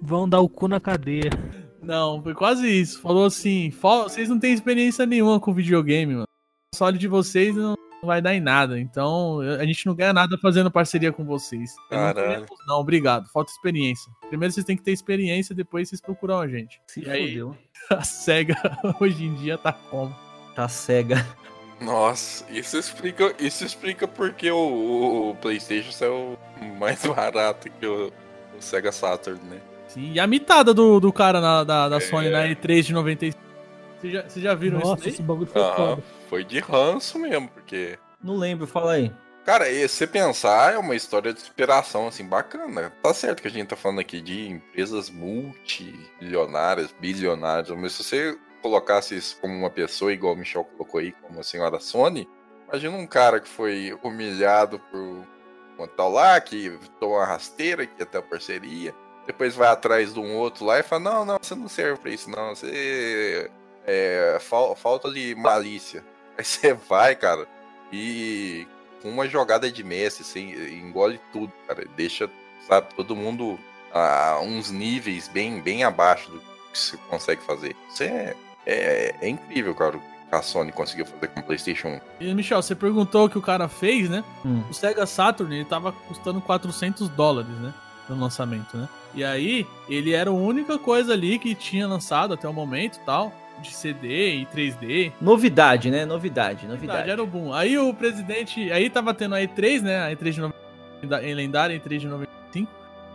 [0.00, 1.30] Vão dar o cu na cadeia.
[1.90, 3.00] Não, foi quase isso.
[3.00, 6.24] Falou assim: "Fo- vocês não têm experiência nenhuma com videogame, mano.
[6.24, 7.74] O console de vocês não
[8.04, 8.78] vai dar em nada.
[8.78, 11.74] Então, a gente não ganha nada fazendo parceria com vocês.
[11.90, 12.46] Não, Caralho.
[12.66, 13.28] não, obrigado.
[13.32, 14.10] Falta experiência.
[14.28, 16.80] Primeiro vocês têm que ter experiência, depois vocês procuram a gente.
[16.86, 17.28] Se E aí?
[17.28, 17.56] fodeu.
[17.90, 18.54] A SEGA
[19.00, 20.14] hoje em dia tá como?
[20.54, 21.26] Tá cega.
[21.80, 26.38] Nossa, isso explica, isso explica porque o, o- o PlayStation saiu
[26.78, 28.12] mais barato que o,
[28.56, 29.60] o Sega Saturn, né?
[29.92, 32.00] Sim, e a mitada do, do cara na- da, da É.
[32.00, 33.36] Sony na E3 de 96.
[34.00, 35.02] Vocês já, já viram Nossa, isso?
[35.04, 35.12] daí?
[35.12, 36.02] esse bagulho foi foda.
[36.28, 39.12] foi de ranço mesmo, porque Não lembro, fala aí.
[39.44, 42.92] Cara, e se você pensar, é uma história de inspiração, assim, bacana.
[43.02, 48.38] Tá certo que a gente tá falando aqui de empresas multimilionárias, bilionárias, mas se você
[48.62, 52.28] colocasse isso como uma pessoa, igual o Michel colocou aí, como a senhora Sony,
[52.68, 55.24] imagina um cara que foi humilhado por
[55.78, 58.94] uma tal lá, que tomou uma rasteira, que até a parceria,
[59.32, 62.10] depois vai atrás de um outro lá e fala, não, não, você não serve pra
[62.10, 63.50] isso, não, você...
[63.86, 66.04] É, fal- falta de malícia.
[66.36, 67.46] Aí você vai, cara,
[67.92, 68.66] e
[69.02, 71.84] com uma jogada de Messi, assim, engole tudo, cara.
[71.96, 72.28] Deixa,
[72.68, 73.58] sabe, todo mundo
[73.92, 76.38] a uns níveis bem, bem abaixo do
[76.72, 77.74] que se consegue fazer.
[77.92, 78.34] Isso é,
[78.66, 82.00] é, é incrível, cara, o que a Sony conseguiu fazer com o PlayStation 1.
[82.20, 84.22] E, Michel, você perguntou o que o cara fez, né?
[84.44, 84.62] Hum.
[84.70, 87.72] O Sega Saturn, ele tava custando 400 dólares, né?
[88.14, 88.88] No lançamento, né?
[89.14, 93.32] E aí, ele era a única coisa ali que tinha lançado até o momento tal,
[93.60, 95.12] de CD e 3D.
[95.20, 96.04] Novidade, né?
[96.04, 97.10] Novidade, Verdade, novidade.
[97.10, 97.52] era o boom.
[97.52, 98.70] Aí o presidente.
[98.72, 100.06] Aí tava tendo a E3, né?
[100.06, 102.70] A E3 de 90, em lendária, a E3 de 95.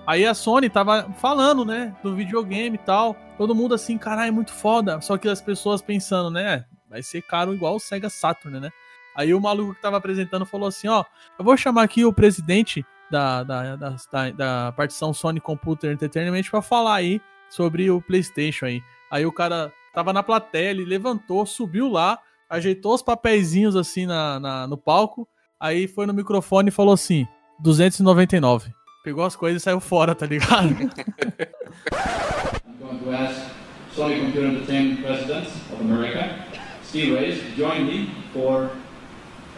[0.08, 1.96] Aí a Sony tava falando, né?
[2.04, 3.16] Do videogame e tal.
[3.38, 5.02] Todo mundo assim, caralho, é muito foda.
[5.02, 6.66] Só que as pessoas pensando, né?
[6.90, 8.70] Vai ser caro igual o Sega Saturn, né?
[9.16, 11.04] Aí o maluco que tava apresentando falou assim: ó,
[11.40, 16.44] eu vou chamar aqui o presidente da, da, da, da, da partição Sony Computer Entertainment
[16.50, 18.82] pra falar aí sobre o PlayStation aí.
[19.12, 22.18] Aí o cara tava na plateia, ele levantou, subiu lá,
[22.50, 25.28] ajeitou os papeizinhos assim na, na- no palco,
[25.60, 27.28] aí foi no microfone e falou assim:
[27.60, 28.72] 299.
[29.04, 30.70] Pegou as coisas e saiu fora, tá ligado?
[30.72, 30.90] I'm
[32.80, 33.52] going to ask
[33.96, 36.44] Sony Computer Entertainment President of America,
[36.84, 38.72] Steve Reyes, to join me for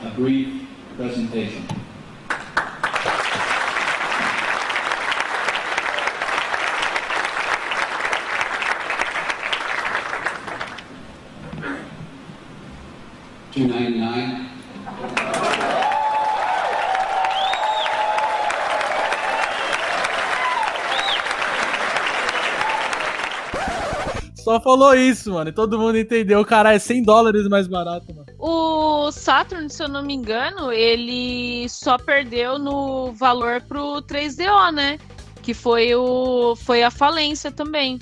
[0.05, 1.63] a brief presentation.
[13.57, 14.45] Two ninety nine.
[24.35, 25.49] Só falou isso, mano.
[25.49, 26.45] E todo mundo entendeu.
[26.45, 28.27] Caralho, é 100 dólares mais barato, mano.
[28.37, 34.99] O Saturn, se eu não me engano, ele só perdeu no valor pro 3DO, né?
[35.41, 37.97] Que foi, o, foi a falência também.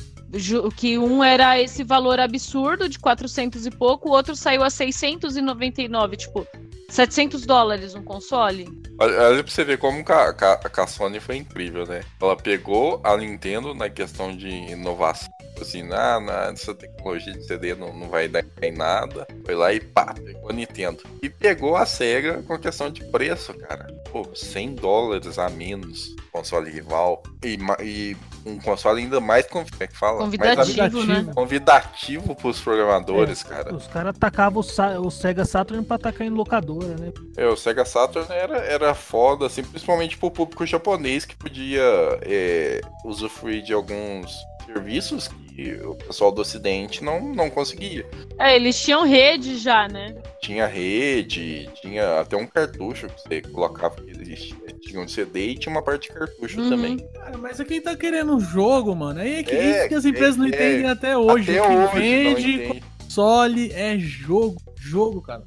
[0.76, 6.18] Que um era esse valor absurdo de 400 e pouco, o outro saiu a 699,
[6.18, 6.48] tipo,
[6.90, 8.68] 700 dólares um console.
[9.00, 12.02] Olha, olha pra você ver como a, a- a Sony foi incrível, né?
[12.22, 15.30] Ela pegou a Nintendo na questão de inovação.
[15.60, 19.26] Assim, ah, na, essa tecnologia de CD não, não vai dar em nada.
[19.46, 21.02] Foi lá e pá, pegou a Nintendo.
[21.22, 23.88] E pegou a SEGA com a questão de preço, cara.
[24.12, 27.24] Pô, 100 dólares a menos console rival.
[27.44, 30.20] E, e um console ainda mais, como é que fala?
[30.20, 31.34] Convidativo, mais né?
[31.34, 33.76] convidativo pros programadores, É, cara.
[33.76, 37.12] Os caras tacavam o, Sa- o Sega Saturn pra tacar em locadora, né?
[37.36, 41.82] É, o Sega Saturn era, era foda, assim, principalmente pro público japonês que podia
[42.22, 44.32] é, usufruir de alguns
[44.66, 48.06] serviços que o pessoal do ocidente não, não conseguia.
[48.38, 50.14] É, eles tinham rede já, né?
[50.42, 54.65] Tinha rede, tinha até um cartucho que você colocava que existia.
[54.86, 56.70] Tinha um CD e tinha uma parte de cartucho Uhum.
[56.70, 56.98] também.
[57.14, 59.20] Cara, mas é quem tá querendo um jogo, mano.
[59.20, 61.58] Aí é que, É, isso que as empresas não é, entendem até hoje.
[61.58, 62.82] Até o que hoje não vende
[63.16, 64.62] console é jogo.
[64.78, 65.44] Jogo, cara.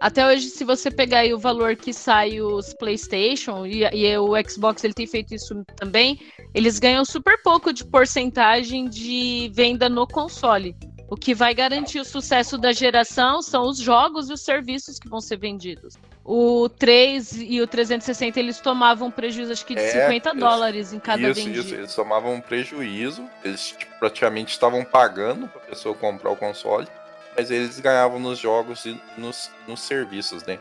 [0.00, 4.32] Até hoje, se você pegar aí o valor que sai os PlayStation e, e o
[4.48, 6.20] Xbox, ele tem feito isso também,
[6.54, 10.76] eles ganham super pouco de porcentagem de venda no console.
[11.08, 15.08] O que vai garantir o sucesso da geração são os jogos e os serviços que
[15.08, 15.94] vão ser vendidos.
[16.28, 20.92] O 3 e o 360 eles tomavam prejuízo acho que de É, 50 isso- dólares
[20.92, 21.64] em cada isso, vendido.
[21.64, 26.88] isso, eles tomavam um prejuízo, eles tipo, praticamente estavam pagando pra pessoa comprar o console,
[27.36, 30.58] mas eles ganhavam nos jogos e nos, nos serviços, né?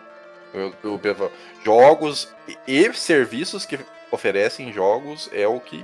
[0.53, 1.01] Eu, eu,
[1.63, 3.79] jogos e, e serviços que
[4.11, 5.83] oferecem jogos é o que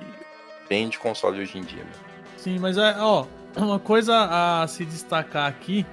[0.70, 1.92] vende console hoje em dia, né?
[2.38, 5.86] Sim, mas é, ó, uma coisa a se destacar aqui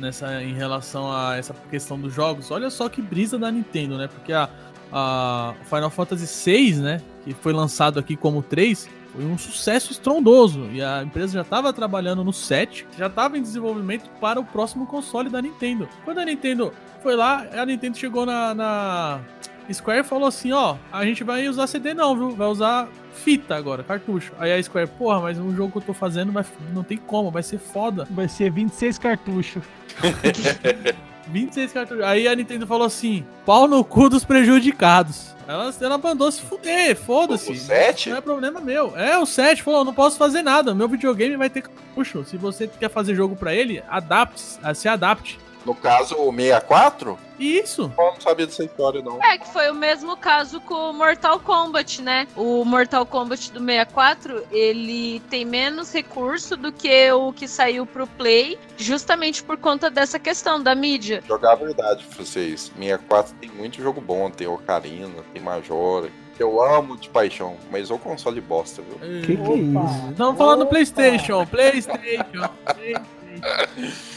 [0.00, 2.50] nessa em relação a essa questão dos jogos.
[2.50, 4.08] Olha só que brisa da Nintendo, né?
[4.08, 4.48] Porque a,
[4.92, 10.66] a Final Fantasy VI, né, que foi lançado aqui como 3, foi um sucesso estrondoso
[10.72, 14.86] e a empresa já estava trabalhando no 7, já estava em desenvolvimento para o próximo
[14.86, 15.88] console da Nintendo.
[16.04, 19.20] Quando a Nintendo foi lá, a Nintendo chegou na, na
[19.72, 22.30] Square falou assim, ó, a gente vai usar CD não, viu?
[22.30, 24.32] Vai usar fita agora, cartucho.
[24.38, 27.30] Aí a Square, porra, mas um jogo que eu tô fazendo vai, não tem como,
[27.30, 28.06] vai ser foda.
[28.10, 29.62] Vai ser 26 cartuchos.
[31.28, 32.04] 26 cartuchos.
[32.04, 35.34] Aí a Nintendo falou assim, pau no cu dos prejudicados.
[35.48, 37.50] Ela, ela mandou se fuder, foda-se.
[37.50, 38.10] O- o 7?
[38.10, 38.96] Não é problema meu.
[38.96, 42.24] É, o 7 falou, não posso fazer nada, meu videogame vai ter cartucho.
[42.24, 44.40] Se você quer fazer jogo pra ele, adapte,
[44.74, 45.38] se adapte.
[45.66, 47.92] No caso, o 64, Isso.
[47.98, 49.20] eu não sabia dessa história, não.
[49.20, 52.28] É, que foi o mesmo caso com o Mortal Kombat, né?
[52.36, 58.06] O Mortal Kombat do 64, ele tem menos recurso do que o que saiu pro
[58.06, 61.20] Play, justamente por conta dessa questão da mídia.
[61.26, 62.70] Jogar a verdade pra vocês.
[62.78, 66.08] 64 tem muito jogo bom, tem Ocarina, tem Majora.
[66.38, 69.20] Eu amo de paixão, mas o console bosta, viu?
[69.22, 70.10] Que que é isso?
[70.12, 74.06] Estamos falando do PlayStation, PlayStation, PlayStation.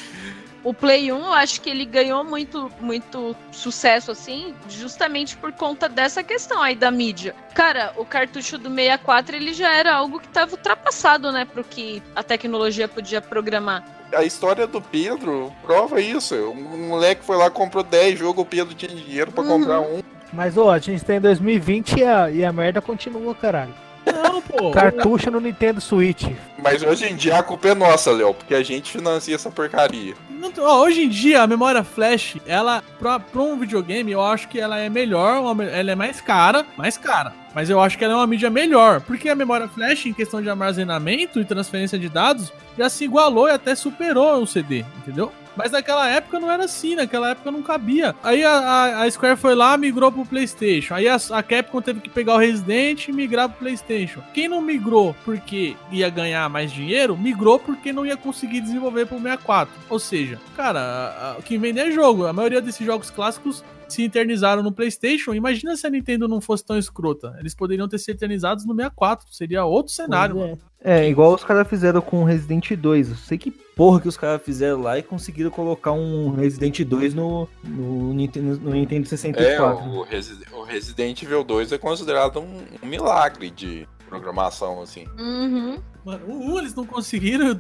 [0.64, 5.88] O Play 1, eu acho que ele ganhou muito, muito sucesso, assim, justamente por conta
[5.88, 7.34] dessa questão aí da mídia.
[7.54, 12.04] Cara, o cartucho do 64, ele já era algo que tava ultrapassado, né, pro que
[12.16, 13.86] a tecnologia podia programar.
[14.14, 16.36] A história do Pedro prova isso.
[16.36, 19.50] Um moleque foi lá, comprou 10 jogos, o Pedro tinha dinheiro pra Uhum.
[19.62, 20.02] comprar um.
[20.34, 23.74] Mas, ó, a gente tá em 2020 e a, e a merda continua, caralho.
[24.06, 24.72] Não, pô.
[24.72, 26.26] Cartucho no Nintendo Switch.
[26.62, 30.14] Mas hoje em dia a culpa é nossa, Léo, porque a gente financia essa porcaria.
[30.30, 34.48] Não ó, hoje em dia, a memória flash, ela, pra, pra um videogame, eu acho
[34.48, 37.34] que ela é melhor, ela é mais cara, mais cara.
[37.54, 40.42] Mas eu acho que ela é uma mídia melhor, porque a memória flash, em questão
[40.42, 45.32] de armazenamento e transferência de dados, já se igualou e até superou o CD, entendeu?
[45.58, 48.16] Mas naquela época não era assim, naquela época não cabia.
[48.24, 50.94] Aí a, a- a Square foi lá, migrou pro PlayStation.
[50.94, 54.22] Aí a, a Capcom teve que pegar o Resident e migrar pro PlayStation.
[54.34, 59.18] Quem não migrou porque ia ganhar mais dinheiro, migrou porque não ia conseguir desenvolver pro
[59.18, 59.74] 64.
[59.90, 62.26] Ou seja, cara, a- a- o que vende é jogo.
[62.28, 63.62] A maioria desses jogos clássicos
[63.94, 65.34] se eternizaram no PlayStation.
[65.34, 67.36] Imagina se a Nintendo não fosse tão escrota.
[67.40, 69.34] Eles poderiam ter se eternizados no 64.
[69.34, 70.42] Seria outro cenário.
[70.44, 70.58] É.
[70.82, 73.10] É, igual os caras fizeram com Resident 2.
[73.10, 77.14] Eu sei que porra que os caras fizeram lá e conseguiram colocar um Resident 2
[77.14, 79.86] no, no, Nintendo, no Nintendo É, 64.
[79.90, 85.06] o, Resi- o Resident Evil 2 é considerado um, um milagre de programação, assim.
[85.20, 85.78] Uhum.
[86.04, 87.54] Mano, o 1 eles não conseguiram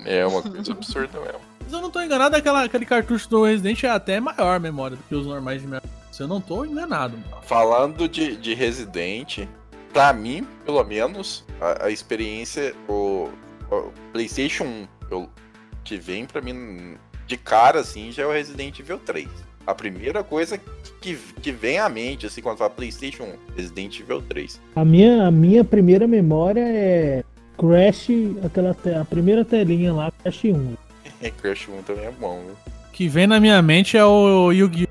[0.00, 0.52] o 2 lançou.
[0.52, 1.16] Não dava os caras fizeram alguma macumba lá, velho.
[1.16, 1.16] Sei lá, velho.
[1.16, 1.56] É uma coisa absurda mesmo.
[1.68, 5.02] Se eu não tô enganado, aquela, aquele cartucho do Resident é até maior memória do
[5.02, 5.88] que os normais de memória.
[6.12, 7.42] Se eu não tô enganado, mano.
[7.42, 9.46] Falando de, de Resident,
[9.92, 13.28] pra mim, pelo menos, a, a experiência, o,
[13.70, 15.28] o PlayStation 1, eu,
[15.84, 19.28] que vem pra mim de cara, assim, já é o Resident Evil 3.
[19.66, 20.58] A primeira coisa
[21.00, 24.60] que, que vem à mente, assim, quando fala PlayStation 1, Resident Evil 3.
[24.76, 27.24] A minha, a minha primeira memória é
[27.58, 28.08] Crash,
[28.44, 30.74] aquela te- a primeira telinha lá, Crash 1.
[31.22, 32.52] É, Crash 1 também é bom, viu?
[32.88, 34.86] O que vem na minha mente é o Yu-Gi-Oh!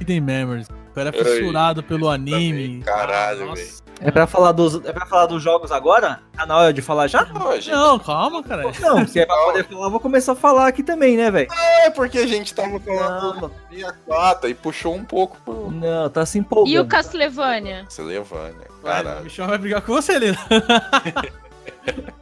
[0.00, 0.68] Hidden Memories.
[0.68, 2.82] O cara é fissurado pelo também, anime.
[2.82, 3.62] caralho, Nossa.
[3.62, 3.86] velho.
[3.98, 6.20] É pra falar dos, é pra falar dos jogos agora?
[6.36, 7.24] Tá na hora de falar já?
[7.24, 8.62] Não, gente- Não, calma, cara.
[8.78, 11.48] Não, se é pra poder falar, eu vou começar a falar aqui também, né, velho?
[11.84, 16.10] é porque a gente tava falando Não, do 64 e puxou um pouco pro não,
[16.10, 16.74] tá se empolgando.
[16.74, 17.84] E o Castlevania?
[17.84, 18.66] Castlevania.
[18.82, 19.24] Vai, O Caralho.
[19.24, 20.36] Michel vai brigar com você, Lila.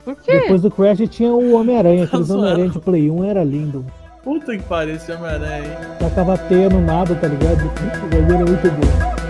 [0.04, 0.40] Por quê?
[0.40, 2.42] Depois do Crash tinha o Homem-Aranha, aqueles Zoando.
[2.42, 3.84] Homem-Aranha de Play 1 era lindo.
[4.22, 5.98] Puta que pariu esse Homem-Aranha aí.
[5.98, 7.70] Tacava teia no nada, tá ligado?
[8.12, 9.23] Era muito bom.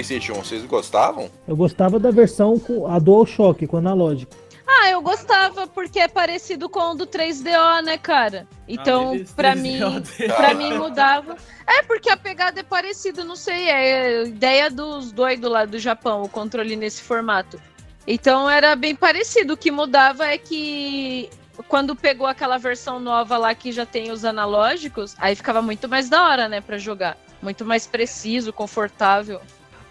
[0.00, 1.30] PlayStation 1, vocês gostavam?
[1.46, 4.34] Eu gostava da versão com a DualShock, com analógico.
[4.66, 8.46] Ah, eu gostava porque é parecido com o do 3DO, né, cara?
[8.66, 9.80] Então, pra 3DO mim,
[10.28, 11.36] pra mim mudava.
[11.66, 15.78] É porque a pegada é parecida, não sei, é a ideia dos doidos lá do
[15.78, 17.60] Japão, o controle nesse formato.
[18.06, 19.54] Então era bem parecido.
[19.54, 21.28] O que mudava é que
[21.68, 26.08] quando pegou aquela versão nova lá que já tem os analógicos, aí ficava muito mais
[26.08, 27.18] da hora, né, Pra jogar.
[27.42, 29.40] Muito mais preciso, confortável.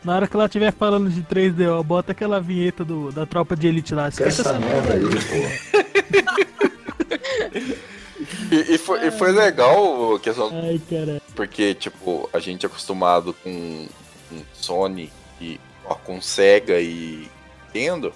[0.04, 3.68] Na hora que ela estiver falando de 3DO, bota aquela vinheta do, da tropa de
[3.68, 4.08] elite lá.
[4.08, 5.02] Esquece essa merda aí,
[8.52, 11.22] E, e foi, e foi legal questão, Ai, cara.
[11.36, 13.88] porque, tipo, a gente é acostumado com,
[14.28, 17.28] com Sony e ó, com Sega e
[17.68, 18.12] Nintendo,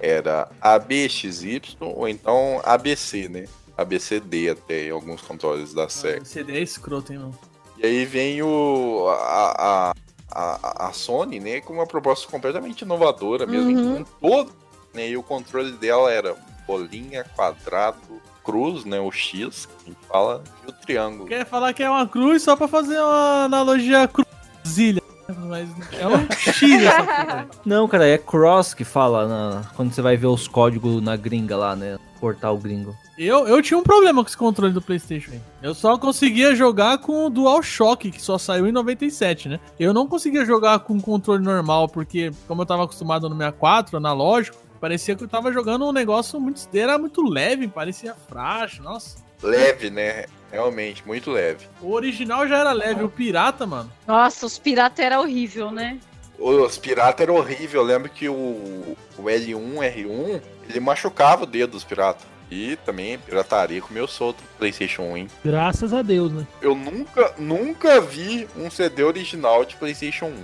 [0.00, 3.46] era ABXY ou então ABC, né?
[3.76, 6.22] ABCD até em alguns controles da Sega.
[6.22, 7.38] Esse CD é escroto, hein, mano.
[7.78, 9.94] E aí vem o, a, a,
[10.34, 14.04] a, a Sony, né, com uma proposta completamente inovadora mesmo, Uhum.
[14.04, 14.52] com todo,
[14.92, 16.34] né, e o controle dela era
[16.66, 17.98] bolinha, quadrado,
[18.42, 21.26] cruz, né, o X, que a gente fala, e o triângulo.
[21.28, 25.02] Quer falar que é uma cruz só pra fazer uma analogia cruzilha.
[25.46, 27.48] Mas é um X essa porra.
[27.64, 31.56] Não, cara, é cross que fala na- quando você vai ver os códigos na gringa
[31.56, 31.98] lá, né?
[32.20, 32.94] Portal gringo.
[33.16, 35.32] Eu, eu tinha um problema com esse controle do PlayStation.
[35.32, 35.40] aí.
[35.62, 39.60] Eu só conseguia jogar com o DualShock, que só saiu em 97, né?
[39.78, 44.56] Eu não conseguia jogar com controle normal, porque, como eu tava acostumado no 64, analógico,
[44.80, 46.60] parecia que eu tava jogando um negócio muito.
[46.74, 49.23] Era muito leve, parecia frágil, nossa.
[49.44, 51.66] Leve, né, realmente, muito leve.
[51.80, 53.90] O original já era leve, o pirata, mano.
[54.06, 55.98] Nossa, os piratas era horrível, né?
[56.38, 61.72] Os piratas eram horríveis, eu lembro que o, o L1, R1, ele machucava o dedo
[61.72, 62.26] dos piratas.
[62.50, 65.16] E também pirataria com meu solto no PlayStation 1.
[65.16, 65.28] hein?
[65.44, 66.46] Graças a Deus, né?
[66.60, 70.34] Eu nunca, nunca vi um CD original de PlayStation 1.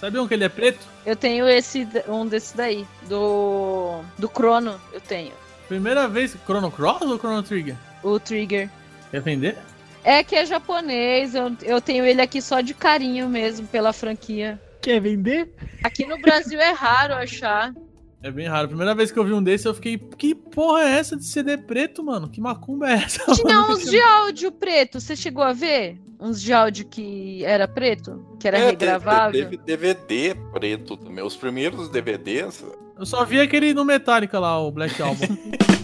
[0.00, 0.80] Sabiam que ele é preto?
[1.04, 2.86] Eu tenho esse, um desse daí.
[3.08, 4.00] Do.
[4.18, 5.32] Do Chrono, eu tenho.
[5.68, 6.34] Primeira vez.
[6.46, 7.76] Chrono Cross ou Chrono Trigger?
[8.02, 8.68] O Trigger.
[9.10, 9.56] Quer vender?
[10.02, 14.58] É que é japonês, eu, eu tenho ele aqui só de carinho mesmo pela franquia.
[14.80, 15.52] Quer vender?
[15.84, 17.74] Aqui no Brasil é raro achar.
[18.22, 18.68] É bem raro.
[18.68, 19.98] Primeira vez que eu vi um desse, eu fiquei.
[19.98, 22.28] Que porra é essa de CD preto, mano?
[22.30, 23.24] Que macumba é essa?
[23.34, 23.72] Tinha mano?
[23.76, 25.98] uns de áudio preto, você chegou a ver?
[26.18, 28.24] Uns de áudio que era preto?
[28.38, 29.42] Que era É, regravável?
[29.48, 31.24] teve DVD preto também.
[31.24, 32.62] Os primeiros DVDs.
[32.98, 35.26] Eu só vi aquele no Metallica lá, o Black Album.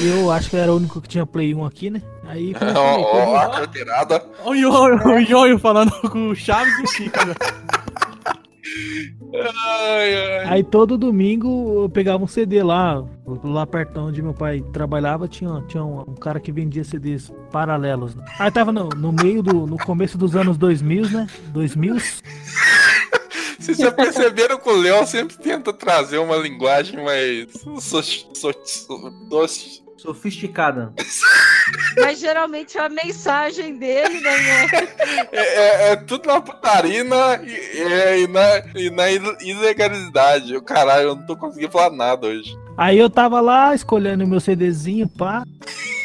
[0.00, 2.00] Eu acho que eu era o único que tinha Play 1 aqui, né?
[2.24, 4.24] Aí, Ó, ó, a carteirada.
[4.44, 7.18] Olha o Ionho- o Ionho falando com o Chaves e o Chico.
[7.26, 7.34] né?
[9.34, 10.44] Ai, ai.
[10.46, 13.04] Aí todo domingo eu pegava um CD lá,
[13.42, 18.14] lá perto onde meu pai trabalhava, tinha, tinha um, um cara que vendia CDs paralelos.
[18.14, 18.24] né?
[18.38, 21.26] Aí tava no, no meio do, no começo dos anos 2000, né?
[21.48, 21.96] 2000,
[23.58, 27.48] Vocês já perceberam que o Léo sempre tenta trazer uma linguagem mais.
[27.52, 28.02] So, so,
[28.34, 30.92] so, so- Sofisticada.
[32.00, 34.66] Mas geralmente a mensagem dele, né?
[35.32, 35.38] é,
[35.88, 38.42] é- é tudo na putaria e na, e, é, e na,
[38.74, 40.56] e na il- ilegalidade.
[40.56, 42.56] O caralho, eu não tô conseguindo falar nada hoje.
[42.76, 45.42] Aí eu tava lá escolhendo meu CDzinho, pá.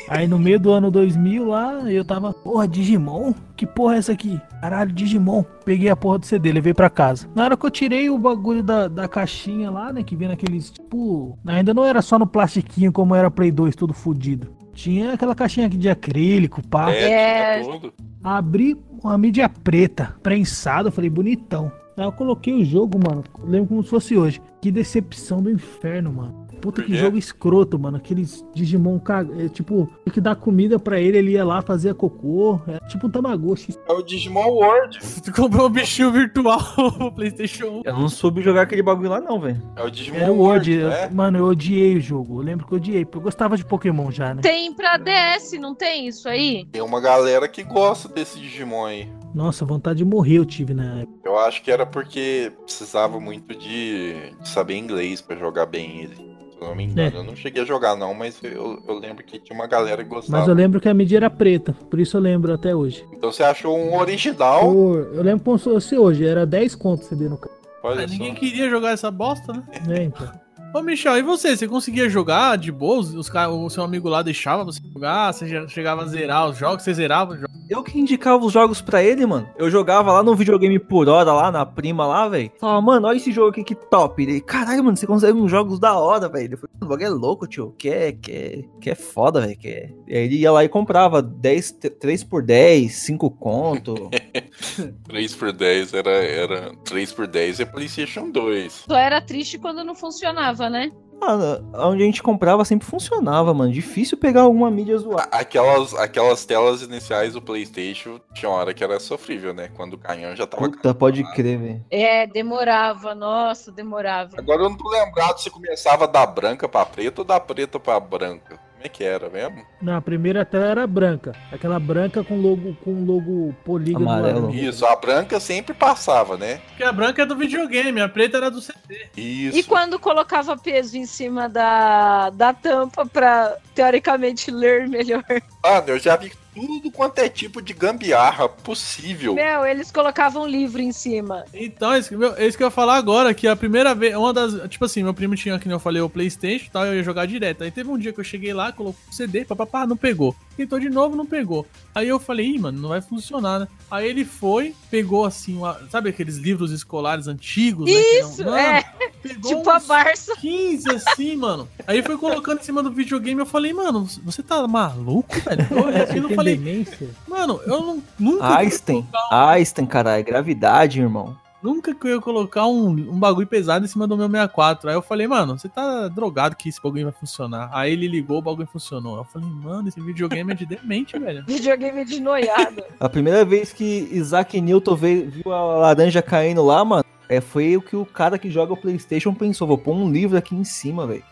[0.08, 3.34] Aí no meio do ano 2000 lá, eu tava, porra, Digimon?
[3.56, 4.40] Que porra é essa aqui?
[4.62, 5.44] Caralho, Digimon.
[5.64, 7.28] Peguei a porra do CD, levei pra casa.
[7.34, 10.72] Na hora que eu tirei o bagulho da, da caixinha lá, né, que vinha naqueles,
[10.72, 11.38] tipo...
[11.46, 14.52] Ainda não era só no plastiquinho como era Play 2, todo fudido.
[14.74, 16.92] Tinha aquela caixinha aqui de acrílico, pá.
[16.92, 17.62] É.
[17.62, 17.94] tinha tudo.
[18.24, 21.72] Abri uma mídia preta, prensada, eu falei, bonitão.
[21.96, 23.24] Aí eu coloquei o jogo, mano.
[23.40, 24.42] eu Lembro como se fosse hoje.
[24.62, 26.43] Que decepção do inferno, mano.
[26.64, 27.98] Puta que jogo escroto, mano.
[27.98, 31.94] Aqueles Digimon, ca- é, tipo, tinha que dar comida pra ele, ele ia lá, fazia
[31.94, 32.60] cocô.
[32.68, 33.76] É tipo um Tamagotchi.
[33.88, 35.00] É o Digimon World.
[35.24, 36.60] Tu comprou um bichinho virtual
[36.98, 37.82] pro PlayStation 1.
[37.86, 39.62] Eu não soube jogar aquele bagulho lá, não, velho.
[39.76, 40.78] É o Digimon o World.
[40.78, 41.10] Né?
[41.14, 42.40] Mano, eu odiei o jogo.
[42.40, 44.42] Eu lembro que eu odiei, porque eu gostava de Pokémon já, né?
[44.42, 46.66] Tem pra DS, não tem isso aí?
[46.72, 49.10] Tem uma galera que gosta desse Digimon aí.
[49.34, 51.18] Nossa, vontade de morrer eu tive na época.
[51.26, 56.33] Eu acho que era porque precisava muito de, de saber inglês pra jogar bem ele.
[56.64, 57.18] Se eu não me engano.
[57.18, 57.20] É.
[57.20, 60.10] Eu não cheguei a jogar, não, mas eu, eu lembro que tinha uma galera que
[60.10, 60.40] gostava.
[60.40, 63.06] Mas eu lembro que a mídia era preta, por isso eu lembro até hoje.
[63.12, 64.64] Então você achou um original?
[64.64, 67.56] Eu, eu lembro como se fosse hoje, era 10 contos CD no carro.
[67.84, 69.64] Ah, ninguém queria jogar essa bosta, né?
[69.86, 70.43] né, então.
[70.74, 71.56] Ô, Michel, e você?
[71.56, 73.14] Você conseguia jogar de boas?
[73.14, 75.32] Os o seu amigo lá deixava você jogar?
[75.32, 76.82] Você já chegava a zerar os jogos?
[76.82, 77.54] Você zerava os jogos?
[77.70, 79.48] Eu que indicava os jogos pra ele, mano.
[79.56, 82.52] Eu jogava lá no videogame por hora, lá na prima lá, velho.
[82.60, 84.22] Falava, mano, olha esse jogo aqui que top.
[84.22, 86.46] Ele, caralho, mano, você consegue uns jogos da hora, velho.
[86.46, 87.74] Ele falou, o bagulho é louco, tio.
[87.78, 89.58] Que é, que é, que é foda, velho.
[89.58, 89.90] Que é...
[90.08, 94.10] E aí ele ia lá e comprava 10, 3 por 10, 5 conto.
[95.08, 98.86] 3 por 10 era, era 3 por 10 é PlayStation 2.
[98.88, 100.92] Só era triste quando não funcionava, né?
[101.20, 103.72] Mano, onde a gente comprava sempre funcionava, mano.
[103.72, 105.30] Difícil pegar alguma mídia zoada.
[105.32, 109.70] Aquelas, aquelas telas iniciais do PlayStation tinha uma hora que era sofrível, né?
[109.74, 110.64] Quando o canhão já tava.
[110.64, 111.86] Puta, pode crer, velho.
[111.90, 114.32] É, demorava, nossa, demorava.
[114.38, 118.00] Agora eu não tô lembrado se começava da branca pra preta ou da preta pra
[118.02, 118.60] branca.
[118.84, 119.66] Como é que era mesmo?
[119.82, 121.32] Não, a primeira tela era branca.
[121.54, 124.10] Aquela branca com logo com logo polígono.
[124.10, 124.54] Amarelo.
[124.54, 126.60] Isso, a branca sempre passava, né?
[126.68, 129.08] Porque a branca é do videogame, a preta era do CD.
[129.16, 129.58] Isso.
[129.58, 135.24] E quando colocava peso em cima da, da tampa pra, teoricamente, ler melhor?
[135.64, 139.34] Mano, eu já vi tudo quanto é tipo de gambiarra possível.
[139.36, 141.46] Meu, eles colocavam livro em cima.
[141.54, 143.94] Então, é isso, que- meu, é isso que eu ia falar agora, que a primeira
[143.96, 146.70] vez, uma das, tipo assim, meu primo tinha, que nem eu falei, o Playstation e
[146.70, 147.64] tal, eu ia jogar direto.
[147.64, 150.36] Aí teve um dia que eu cheguei lá, colocou o CD, papapá, não pegou.
[150.56, 151.66] Tentou de novo, não pegou.
[151.96, 153.68] Aí eu falei, ih, mano, não vai funcionar, né?
[153.90, 157.94] Aí ele foi, pegou assim, uma- sabe aqueles livros escolares antigos, né?
[157.94, 158.84] não- Isso, Mano, é.
[159.24, 160.36] Pegou Tipo a Barça.
[160.36, 161.68] 15 assim, mano.
[161.88, 165.66] Aí foi colocando em cima do videogame, eu falei, mano, você tá maluco, velho?
[165.72, 166.86] Eu, aquilo eu tem falei,
[167.26, 169.08] mano, eu não, nunca eu ia Einstein.
[169.32, 170.26] Einstein, caralho.
[170.26, 171.38] Gravidade, irmão.
[171.64, 174.90] Nunca que eu ia colocar um, um bagulho pesado em cima do meu 64.
[174.90, 177.70] Aí eu falei, mano, você tá drogado que esse bagulho vai funcionar.
[177.72, 179.16] Aí ele ligou, o bagulho funcionou.
[179.16, 181.46] Eu falei, mano, esse videogame é de demente, velho.
[181.48, 182.84] Videogame de noiado.
[183.00, 187.78] A primeira vez que Isaac Newton veio, viu a laranja caindo lá, mano, é, foi
[187.78, 189.66] o que o cara que joga o Playstation pensou.
[189.66, 191.24] Vou pôr um livro aqui em cima, velho.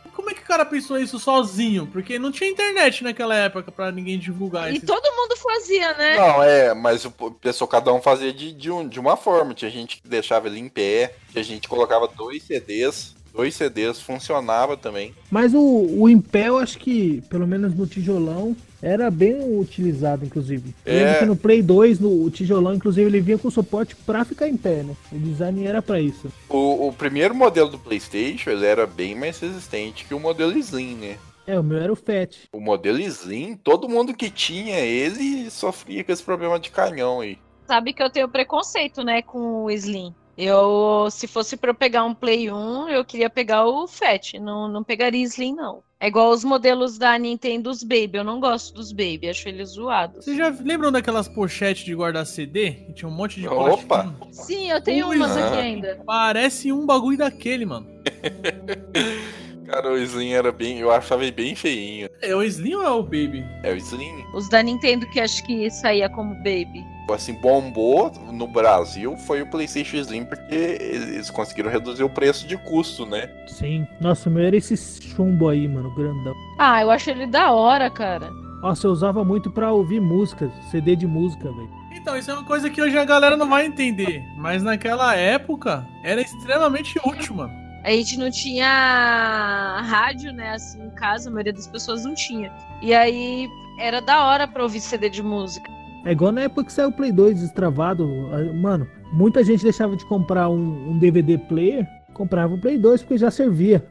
[0.51, 1.87] Cara pensou isso sozinho?
[1.87, 4.85] Porque não tinha internet naquela época pra ninguém divulgar E isso.
[4.85, 6.17] todo mundo fazia, né?
[6.17, 9.53] Não, é, mas o pessoal, cada um fazia de, de, um, de uma forma.
[9.53, 13.99] Tinha gente que deixava ele em pé, tinha gente que colocava dois CDs dois CDs
[14.01, 15.13] funcionava também.
[15.29, 20.73] Mas o, o Impel, acho que, pelo menos no tijolão, era bem utilizado, inclusive.
[20.85, 21.03] Eu É.
[21.03, 24.47] lembro que no Play 2, no o tijolão, inclusive, ele vinha com suporte pra ficar
[24.47, 24.95] em pé, né?
[25.11, 26.31] O design era pra isso.
[26.49, 30.95] O, o primeiro modelo do PlayStation ele era bem mais resistente que o modelo Slim,
[30.95, 31.17] né?
[31.47, 32.47] É, o meu era o Fat.
[32.53, 37.37] O modelo Slim, todo mundo que tinha ele sofria com esse problema de canhão aí.
[37.67, 40.13] Sabe que eu tenho preconceito, né, com o Slim.
[40.37, 44.67] Eu, se fosse pra eu pegar um Play 1, eu queria pegar o Fat, não,
[44.67, 45.83] não pegaria Slim, não.
[45.99, 48.13] É igual os modelos da Nintendo, os Baby.
[48.15, 50.25] Eu não gosto dos Baby, acho eles zoados.
[50.25, 52.71] Vocês já lembram daquelas pochetes de guardar CD?
[52.71, 54.03] Que tinha um monte de Opa!
[54.03, 54.27] plástico?
[54.31, 55.47] Sim, eu tenho Ui, umas ah.
[55.47, 56.01] aqui ainda.
[56.03, 57.87] Parece um bagulho daquele, mano.
[59.65, 60.79] Cara, o Slim era bem.
[60.79, 62.09] Eu achava ele bem feinho.
[62.21, 63.45] É o Slim ou é o Baby?
[63.63, 64.23] É o Slim.
[64.33, 66.85] Os da Nintendo que acho que saía como Baby.
[67.13, 72.55] Assim, bombou no Brasil foi o PlayStation Slim porque eles conseguiram reduzir o preço de
[72.57, 73.29] custo, né?
[73.47, 73.85] Sim.
[73.99, 76.33] Nossa, o meu era esse chumbo aí, mano, grandão.
[76.57, 78.31] Ah, eu acho ele da hora, cara.
[78.61, 81.69] Nossa, eu usava muito pra ouvir músicas, CD de música, velho.
[81.93, 84.23] Então, isso é uma coisa que hoje a galera não vai entender.
[84.37, 87.60] Mas naquela época era extremamente útil, mano.
[87.83, 92.51] A gente não tinha rádio, né, assim, em casa, a maioria das pessoas não tinha.
[92.81, 95.69] E aí era da hora pra ouvir CD de música.
[96.05, 98.07] É igual na época que saiu o Play 2 destravado.
[98.31, 103.01] ah, Mano, muita gente deixava de comprar um, um DVD player, comprava o Play 2
[103.03, 103.85] porque já servia.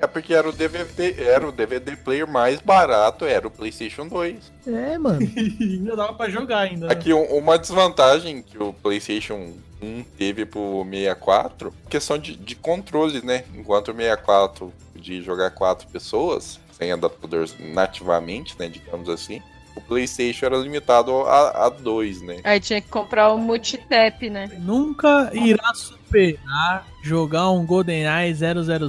[0.00, 4.52] É porque era o DVD, era o DVD player mais barato, era o PlayStation 2.
[4.66, 5.20] É, mano.
[5.34, 6.86] E ainda dava pra jogar ainda.
[6.88, 6.92] Né?
[6.92, 9.52] Aqui um- uma desvantagem que o PlayStation
[9.84, 13.44] 1 teve pro 64, questão de, de controle, né?
[13.54, 18.68] Enquanto o 64 podia jogar quatro pessoas, sem adaptador nativamente, né?
[18.68, 19.42] Digamos assim.
[19.76, 22.38] O PlayStation era limitado a, a dois, né?
[22.44, 24.48] Aí tinha que comprar o multitap, né?
[24.60, 28.32] Nunca irá superar jogar um GoldenEye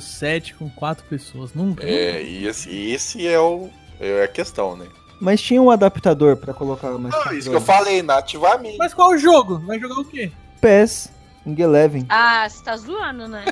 [0.01, 1.53] 007 com quatro pessoas.
[1.55, 1.83] Nunca.
[1.83, 3.69] É, e esse, esse é, o,
[3.99, 4.85] é a questão, né?
[5.19, 8.77] Mas tinha um adaptador pra colocar mais Não, isso que eu falei, nativamente.
[8.77, 9.59] Mas qual o jogo?
[9.59, 10.31] Vai jogar o quê?
[10.65, 11.11] PES,
[11.45, 12.07] Ing Eleven.
[12.09, 13.45] Ah, você tá zoando, né?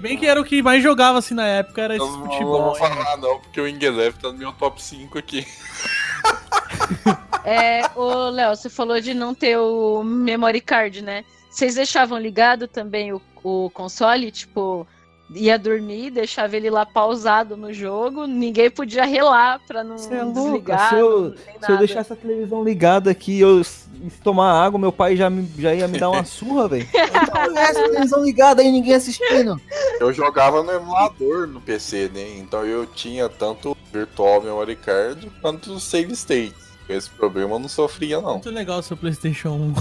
[0.00, 2.62] Bem que era o que mais jogava assim na época, era esse Eu não futebol.
[2.64, 5.46] vou falar não, porque o Ingelev tá no meu top 5 aqui.
[7.44, 11.24] É, ô Léo, você falou de não ter o memory card, né?
[11.48, 14.32] Vocês deixavam ligado também o, o console?
[14.32, 14.84] Tipo,
[15.30, 20.24] ia dormir, deixava ele lá pausado no jogo, ninguém podia relar pra não Você é
[20.24, 20.88] desligar.
[20.90, 23.86] Se eu, se eu deixar essa televisão ligada aqui, eu se
[24.22, 26.86] tomar água, meu pai já, me- já ia me dar uma surra, velho.
[26.92, 29.60] Então, deixa essa televisão ligada aí, ninguém assistindo.
[29.98, 32.36] Eu jogava no emulador no PC, né?
[32.38, 36.65] Então eu tinha tanto o Virtual Memory Card quanto o Save States.
[36.86, 38.34] Com esse problema eu não sofria, não.
[38.34, 39.74] Muito legal o seu PlayStation 1.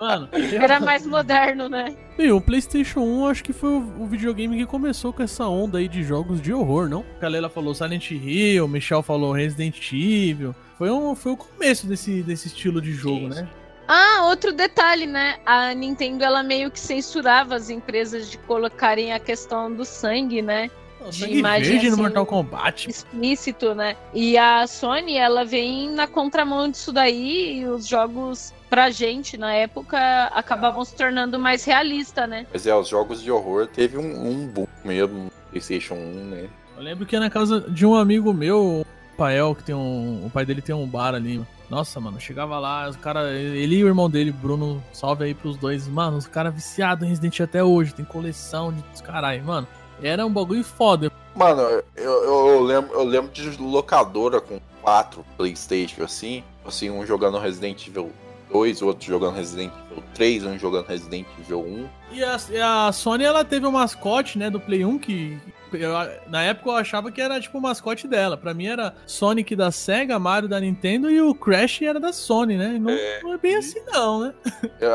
[0.00, 1.94] Mano, Era mais moderno, né?
[2.16, 5.88] Bem, o PlayStation 1 acho que foi o, videogame que começou com essa onda aí
[5.88, 7.04] de jogos de horror, não?
[7.16, 10.54] A Kalela falou Silent Hill, o Michel falou Resident Evil.
[10.78, 13.46] Foi, um, foi o começo desse, desse estilo de jogo, né?
[13.86, 15.36] Ah, outro detalhe, né?
[15.44, 20.70] A Nintendo ela meio que censurava as empresas de colocarem a questão do sangue, né?
[21.06, 22.90] O De Sangue imagem, Verde no assim, Mortal Kombat.
[22.90, 23.96] explícito, né?
[24.14, 29.52] E a Sony, ela vem na contramão disso daí e os jogos pra gente na
[29.52, 29.98] época
[30.32, 32.46] acabavam se tornando mais realista, né?
[32.52, 36.48] Mas é, os jogos de horror teve um, um boom mesmo no PlayStation 1, né?
[36.76, 38.86] Eu lembro que na casa de um amigo meu, o
[39.16, 40.24] Pael, que tem um.
[40.24, 41.44] O pai dele tem um bar ali.
[41.68, 45.56] Nossa, mano, chegava lá, os cara, ele e o irmão dele, Bruno, salve aí pros
[45.56, 45.88] dois.
[45.88, 49.66] Mano, os caras viciados em Resident Evil até hoje, tem coleção de caralho, mano.
[50.02, 51.10] Era um bagulho foda.
[51.34, 56.42] Mano, eu, eu, eu lembro, eu lembro de locadora com quatro Playstation assim.
[56.64, 58.12] Assim, um jogando Resident Evil
[58.52, 61.88] 2, outro jogando Resident Evil 3, um jogando Resident Evil 1.
[62.12, 65.38] E a, a Sony, ela teve um mascote, né, do Play 1 que.
[65.72, 65.90] eu-
[66.28, 68.36] na época eu achava que era tipo o mascote dela.
[68.36, 72.56] Pra mim era Sonic da Sega, Mario da Nintendo e o Crash era da Sony,
[72.58, 72.76] né?
[72.78, 73.20] Não É.
[73.22, 74.34] não é bem assim, não, né?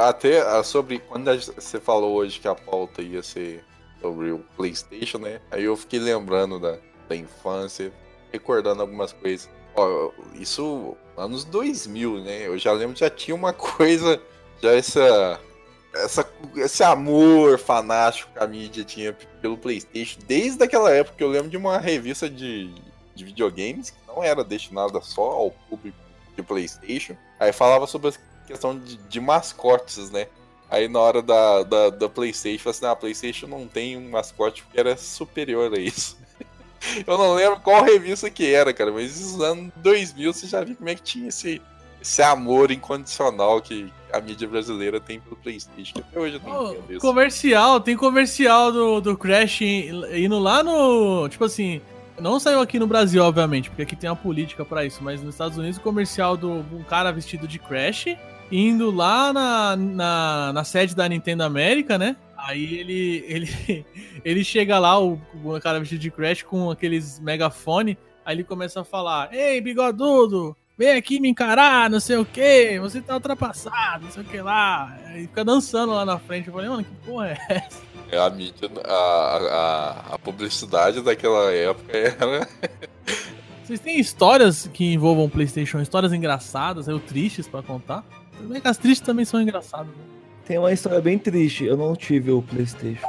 [0.08, 3.64] Até ah, sobre quando a- você falou hoje que a pauta ia ser
[4.02, 5.42] sobre o PlayStation, né?
[5.52, 6.78] Aí eu fiquei lembrando da,
[7.08, 7.92] da infância,
[8.32, 9.50] recordando algumas coisas.
[9.76, 12.48] Ó, isso anos 2000, né?
[12.48, 14.22] Eu já lembro já tinha uma coisa,
[14.62, 15.40] já essa,
[15.94, 21.24] essa esse amor fanático que a mídia tinha pelo PlayStation desde aquela época.
[21.24, 22.74] Eu lembro de uma revista de,
[23.16, 25.98] de videogames que não era destinada só ao público
[26.36, 27.16] de PlayStation.
[27.40, 30.28] Aí falava sobre a questão de, de mascotes, né?
[30.70, 34.64] Aí na hora da, da, da PlayStation, assim: ah, a PlayStation não tem um mascote
[34.64, 36.18] porque era superior a isso.
[37.08, 40.76] Eu não lembro qual revista que era, cara, mas nos anos 2000 você já viu
[40.76, 41.62] como é que tinha esse,
[42.02, 45.98] esse amor incondicional que a mídia brasileira tem pelo Playstation.
[45.98, 47.00] Até hoje eu não entendo isso.
[47.00, 51.28] comercial, tem comercial do, do Crash indo lá no.
[51.30, 51.82] Tipo assim.
[52.20, 55.36] Não saiu aqui no Brasil, obviamente, porque aqui tem uma política pra isso, mas nos
[55.36, 58.08] Estados Unidos o comercial do um cara vestido de Crash
[58.52, 62.16] indo lá na, na, na sede da Nintendo América, né?
[62.38, 63.86] Aí ele, ele,
[64.24, 68.82] ele chega lá, o, o cara vestido de Crash com aqueles megafone, aí ele começa
[68.82, 74.06] a falar: Ei, bigodudo, vem aqui me encarar, não sei o que, você tá ultrapassado,
[74.06, 74.96] não sei o que lá.
[75.08, 76.48] Aí fica dançando lá na frente.
[76.48, 77.82] Eu falei, mano, que porra é essa?
[78.10, 82.48] É a mídia, a, a, a publicidade daquela época era.
[83.64, 88.06] Vocês têm histórias que envolvam PlayStation, histórias engraçadas, ou tristes pra contar?
[88.62, 89.88] Que as tristes também são engraçadas.
[89.88, 90.04] né?
[90.46, 91.66] Tem uma história bem triste.
[91.66, 93.06] Eu não tive o PlayStation.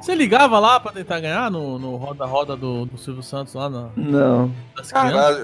[0.00, 3.88] Você ligava lá pra tentar ganhar no no roda-roda do, do Silvio Santos lá na,
[3.96, 4.52] Não.
[4.90, 5.38] Caralho,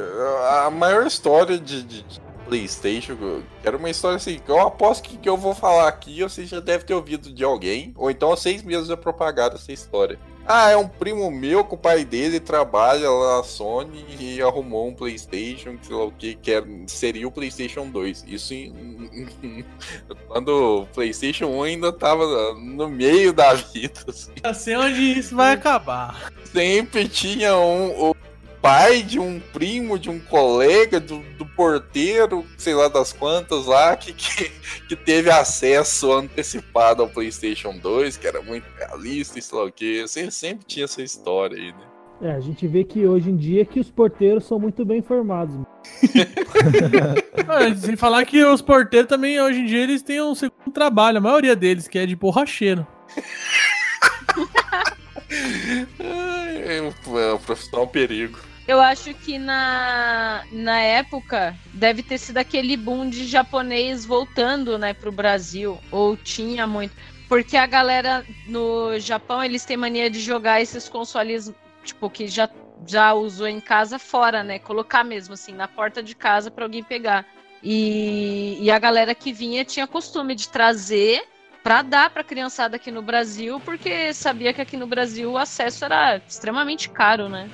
[0.64, 3.16] a maior história de, de- de PlayStation
[3.64, 6.60] era uma história assim, que eu aposto que, que eu vou falar aqui, você já
[6.60, 10.18] deve ter ouvido de alguém, ou então há seis meses é propagada essa história.
[10.52, 14.88] Ah, é um primo meu que o pai dele trabalha lá na Sony e arrumou
[14.88, 18.24] um PlayStation, que sei lá o que, que era- seria o PlayStation 2.
[18.26, 19.64] Isso em-
[20.26, 20.48] quando
[20.82, 22.24] o PlayStation 1 ainda tava
[22.54, 24.00] no meio da vida.
[24.08, 24.32] assim.
[24.44, 26.32] Já sei onde isso vai acabar.
[26.52, 28.12] sempre tinha um
[28.60, 33.96] pai de um primo, de um colega, do, do porteiro, sei lá das quantas lá,
[33.96, 34.50] que, que,
[34.88, 39.72] que teve acesso antecipado ao PlayStation 2, que era muito realista e sei lá o
[39.72, 40.06] que.
[40.06, 41.90] Sempre, sempre tinha essa história aí, né?
[42.22, 45.54] É, a gente vê que hoje em dia que os porteiros são muito bem informados.
[45.54, 45.66] mano.
[47.48, 51.18] Ah, Sem falar que os porteiros também, hoje em dia, eles têm um segundo trabalho,
[51.18, 52.86] a maioria deles, que é de borracheiro.
[55.30, 58.38] É é um profissional perigo.
[58.70, 64.94] Eu acho que na, na época deve ter sido aquele boom de japonês voltando, né,
[64.94, 65.80] pro Brasil.
[65.90, 66.94] Ou tinha muito.
[67.28, 71.52] Porque a galera no Japão, eles têm mania de jogar esses consoles,
[71.82, 72.48] tipo, que já,
[72.86, 74.60] já usou em casa fora, né?
[74.60, 77.26] Colocar mesmo, assim, na porta de casa pra alguém pegar.
[77.64, 81.24] E, e a galera que vinha tinha costume de trazer
[81.60, 85.84] pra dar pra criançada aqui no Brasil, porque sabia que aqui no Brasil o acesso
[85.84, 87.50] era extremamente caro, né?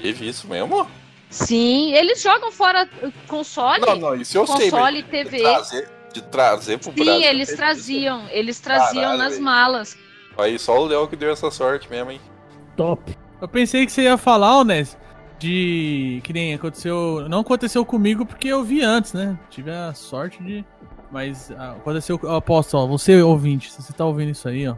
[0.00, 0.86] Teve isso mesmo?
[1.30, 4.70] Sim, eles jogam fora uh, console, Não, não, isso eu sei.
[4.70, 5.38] console, TV.
[5.38, 7.22] De trazer, de trazer pro Sim, Brasil.
[7.22, 9.44] eles teve traziam, eles traziam Caralho, nas velho.
[9.44, 9.98] malas.
[10.38, 12.20] Aí só o Léo que deu essa sorte mesmo, hein?
[12.76, 13.16] Top.
[13.40, 14.96] Eu pensei que você ia falar, ô Nes,
[15.38, 16.20] de.
[16.22, 17.26] Que nem aconteceu.
[17.28, 19.38] Não aconteceu comigo porque eu vi antes, né?
[19.50, 20.64] Tive a sorte de.
[21.10, 22.18] Mas ah, aconteceu.
[22.22, 24.74] Eu aposto, ó, você ouvinte, se você tá ouvindo isso aí, ó.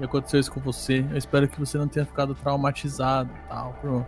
[0.00, 1.04] E aconteceu isso com você.
[1.10, 4.06] Eu espero que você não tenha ficado traumatizado e tal por,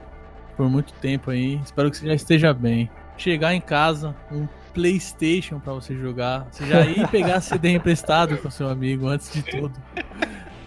[0.57, 1.61] por muito tempo aí.
[1.65, 2.91] Espero que você já esteja bem.
[3.17, 6.47] Chegar em casa, um PlayStation pra você jogar.
[6.51, 9.73] Você já ir pegar CD emprestado com seu amigo antes de tudo.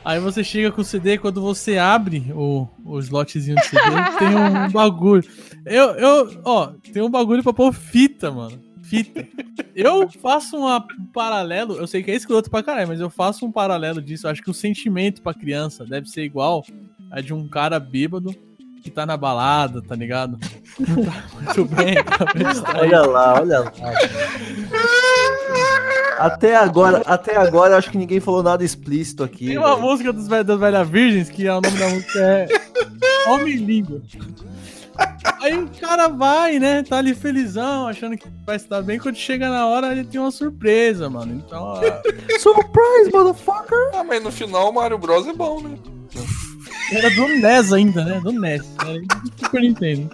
[0.03, 3.81] Aí você chega com o CD, quando você abre o, o slotzinho do CD,
[4.19, 5.23] tem um bagulho.
[5.65, 8.61] Eu, eu, ó, tem um bagulho pra pôr fita, mano.
[8.83, 9.27] Fita.
[9.73, 10.79] Eu faço um
[11.11, 14.27] paralelo, eu sei que é escroto pra caralho, mas eu faço um paralelo disso.
[14.27, 16.63] Eu acho que o sentimento pra criança deve ser igual
[17.09, 18.29] a de um cara bêbado
[18.85, 20.37] que tá na balada, tá ligado?
[20.77, 22.79] Não tá muito bem, tá.
[22.79, 23.71] Olha lá, olha lá.
[26.19, 29.47] Até agora, até agora, acho que ninguém falou nada explícito aqui.
[29.47, 29.81] Tem uma velho.
[29.81, 32.47] música dos, das Velhas Virgens, que é, o nome da música é
[33.27, 34.03] Homem-Língua.
[35.41, 36.83] Aí o cara vai, né?
[36.83, 38.99] Tá ali felizão, achando que vai se dar bem.
[38.99, 41.33] Quando chega na hora, ele tem uma surpresa, mano.
[41.33, 41.81] Então, ó,
[42.37, 43.89] Surprise, motherfucker!
[43.95, 45.75] Ah, mas no final o Mario Bros é bom, né?
[46.91, 48.19] era do NES ainda, né?
[48.19, 48.63] Do NES.
[48.81, 50.09] Era do Super Nintendo.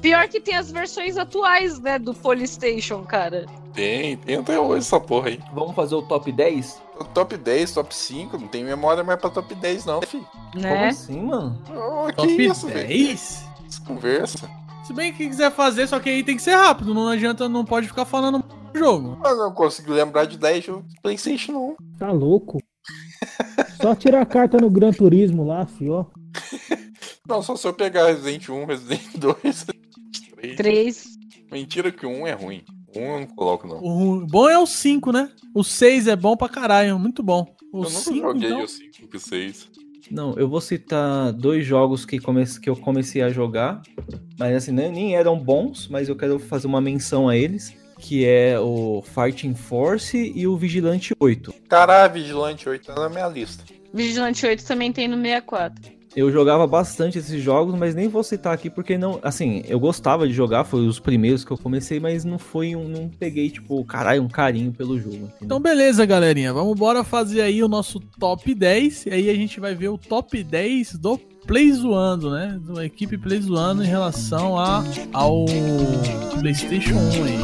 [0.00, 3.44] Pior que tem as versões atuais, né, do Polystation, cara.
[3.74, 5.40] Tem, tem até hoje essa porra aí.
[5.52, 6.80] Vamos fazer o top 10?
[7.14, 10.22] Top 10, top 5, não tem memória mais pra top 10 não, fi.
[10.52, 10.88] Como Né?
[10.88, 11.62] assim, mano?
[11.70, 12.88] Oh, que Top isso, velho?
[12.88, 13.44] 10?
[13.68, 14.50] Essa Conversa.
[14.84, 16.94] Se bem que quiser fazer, só que aí tem que ser rápido.
[16.94, 18.38] Não adianta, não pode ficar falando
[18.72, 19.18] do jogo.
[19.20, 21.76] Mas não consigo lembrar de 10 jogos de Playstation não.
[21.98, 22.58] Tá louco?
[23.80, 26.06] Só tirar a carta no Gran Turismo lá, fio.
[27.26, 29.80] Não, só se eu pegar Resident 1, Resident 2, Resident
[30.36, 30.56] 3.
[30.56, 31.04] Três.
[31.50, 32.62] Mentira que o 1 é ruim.
[32.94, 33.78] O 1 eu não coloco não.
[33.78, 35.30] O bom é o 5, né?
[35.54, 37.46] O 6 é bom pra caralho, muito bom.
[37.72, 38.64] O eu nunca 5, joguei então...
[38.64, 39.68] o 5 e o 6.
[40.10, 42.44] Não, eu vou citar dois jogos que, come...
[42.44, 43.80] que eu comecei a jogar,
[44.36, 48.26] mas assim, nem, nem eram bons, mas eu quero fazer uma menção a eles, que
[48.26, 51.54] é o Fighting Force e o Vigilante 8.
[51.68, 53.62] Caralho, Vigilante 8 tá na minha lista.
[53.92, 56.00] Vigilante 8 também tem no 64.
[56.14, 59.20] Eu jogava bastante esses jogos, mas nem vou citar aqui porque não.
[59.22, 62.88] Assim, eu gostava de jogar, foi os primeiros que eu comecei, mas não foi um.
[62.88, 65.14] Não peguei, tipo, caralho, um carinho pelo jogo.
[65.14, 65.38] entendeu?
[65.40, 66.52] Então, beleza, galerinha.
[66.52, 69.06] Vamos bora fazer aí o nosso top 10.
[69.06, 71.16] E aí a gente vai ver o top 10 do
[71.50, 72.60] Play Zoando, né?
[72.62, 75.46] Da equipe Play Zoando em relação a, ao
[76.38, 77.40] PlayStation 1 aí.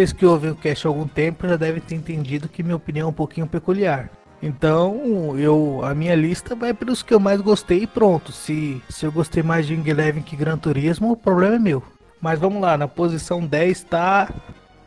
[0.00, 3.08] Vocês que ouvem o cast há algum tempo já devem ter entendido que minha opinião
[3.08, 4.08] é um pouquinho peculiar.
[4.42, 8.32] Então, eu a minha lista vai pelos que eu mais gostei e pronto.
[8.32, 11.82] Se, se eu gostei mais de Wing Eleven que Gran Turismo, o problema é meu.
[12.18, 14.32] Mas vamos lá, na posição 10 tá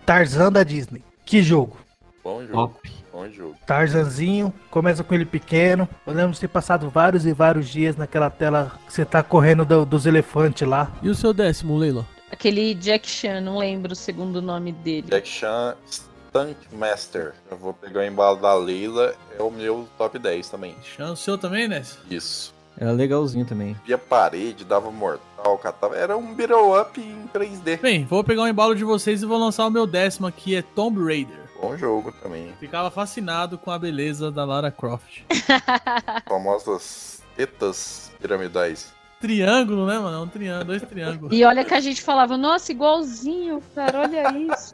[0.03, 1.03] Tarzan da Disney.
[1.24, 1.78] Que jogo?
[2.24, 2.76] Bom jogo.
[3.11, 3.55] Bom jogo.
[3.68, 5.88] Tarzanzinho, começa com ele pequeno.
[6.07, 9.64] Eu lembro de ter passado vários e vários dias naquela tela que você tá correndo
[9.64, 10.91] do- dos elefantes lá.
[11.03, 12.03] E o seu décimo, Leila?
[12.34, 15.06] Aquele Jack Chan, não lembro o segundo nome dele.
[15.08, 17.36] Jack Chan Stunt Master.
[17.52, 20.76] Eu vou pegar o embalo da Leila, é o meu top 10 também.
[20.82, 21.86] Chan, o seu também, né?
[22.10, 22.52] Isso.
[22.76, 23.78] Era legalzinho também.
[23.86, 25.96] Via parede, dava mortal, catava.
[25.96, 27.80] Era um beat'em up em 3D.
[27.80, 30.64] Bem, vou pegar um embalo de vocês e vou lançar o meu décimo aqui, é
[30.64, 31.38] Tomb Raider.
[31.62, 32.52] Bom jogo também.
[32.60, 35.22] Ficava fascinado com a beleza da Lara Croft.
[36.28, 38.92] Famosas tetas piramidais.
[39.24, 40.18] Triângulo, né, mano?
[40.18, 41.32] É um triângulo, dois triângulos.
[41.34, 44.74] E olha que a gente falava, nossa, igualzinho, cara, olha isso.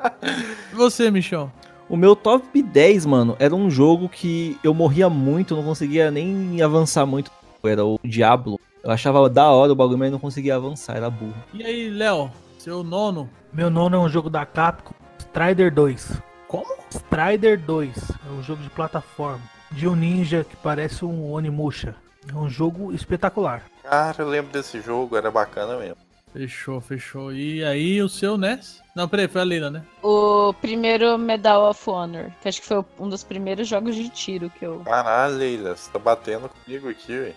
[0.73, 1.51] E você, Michel?
[1.87, 6.59] O meu top 10, mano, era um jogo que eu morria muito, não conseguia nem
[6.63, 7.29] avançar muito.
[7.63, 8.59] Era o Diablo.
[8.83, 11.35] Eu achava da hora o bagulho, mas não conseguia avançar, era burro.
[11.53, 12.31] E aí, Léo?
[12.57, 13.29] Seu nono?
[13.53, 16.23] Meu nono é um jogo da Capcom, Strider 2.
[16.47, 16.75] Como?
[16.89, 17.95] Strider 2
[18.27, 21.95] é um jogo de plataforma de um ninja que parece um Onimusha.
[22.27, 23.63] É um jogo espetacular.
[23.89, 25.97] Cara, eu lembro desse jogo, era bacana mesmo.
[26.31, 27.33] Fechou, fechou.
[27.33, 28.83] E aí, o seu, Ness?
[28.95, 29.83] Não, peraí, foi a Leila, né?
[30.03, 34.47] O primeiro Medal of Honor, que acho que foi um dos primeiros jogos de tiro
[34.51, 34.81] que eu.
[34.81, 37.35] Caralho, Leila, você tá batendo comigo aqui, velho.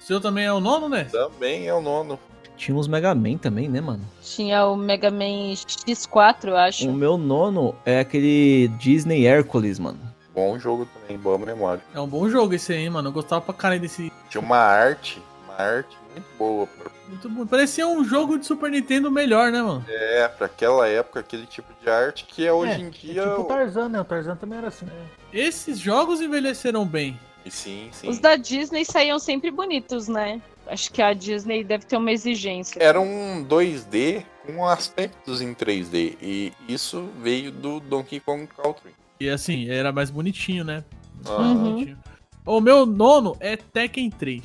[0.00, 1.04] O seu também é o nono, né?
[1.04, 2.18] Também é o nono.
[2.56, 4.02] Tinha uns Mega Man também, né, mano?
[4.20, 6.88] Tinha o Mega Man X4, eu acho.
[6.88, 10.00] O meu nono é aquele Disney Hércules, mano.
[10.34, 11.82] Bom jogo também, boa memória.
[11.94, 13.10] É um bom jogo esse aí, mano.
[13.10, 14.12] Eu gostava pra caralho desse.
[14.28, 15.22] Tinha uma arte,
[15.54, 16.66] uma arte muito boa.
[16.66, 16.90] Pra...
[17.08, 17.46] Muito bom.
[17.46, 19.84] Parecia um jogo de Super Nintendo melhor, né, mano?
[19.88, 23.22] É, pra aquela época, aquele tipo de arte que é hoje É, em dia.
[23.22, 24.00] É tipo o Tarzan, né?
[24.00, 24.86] O Tarzan também era assim.
[25.32, 27.18] Esses jogos envelheceram bem.
[27.44, 28.08] E Sim, sim.
[28.08, 30.40] Os da Disney saíam sempre bonitos, né?
[30.66, 32.82] Acho que a Disney deve ter uma exigência.
[32.82, 36.16] Era um 2D com aspectos em 3D.
[36.22, 38.94] E isso veio do Donkey Kong Country.
[39.20, 40.82] E assim, era mais bonitinho, né?
[41.26, 41.54] Aham.
[41.54, 41.98] Bonitinho.
[42.46, 44.42] O meu nono é Tekken 3.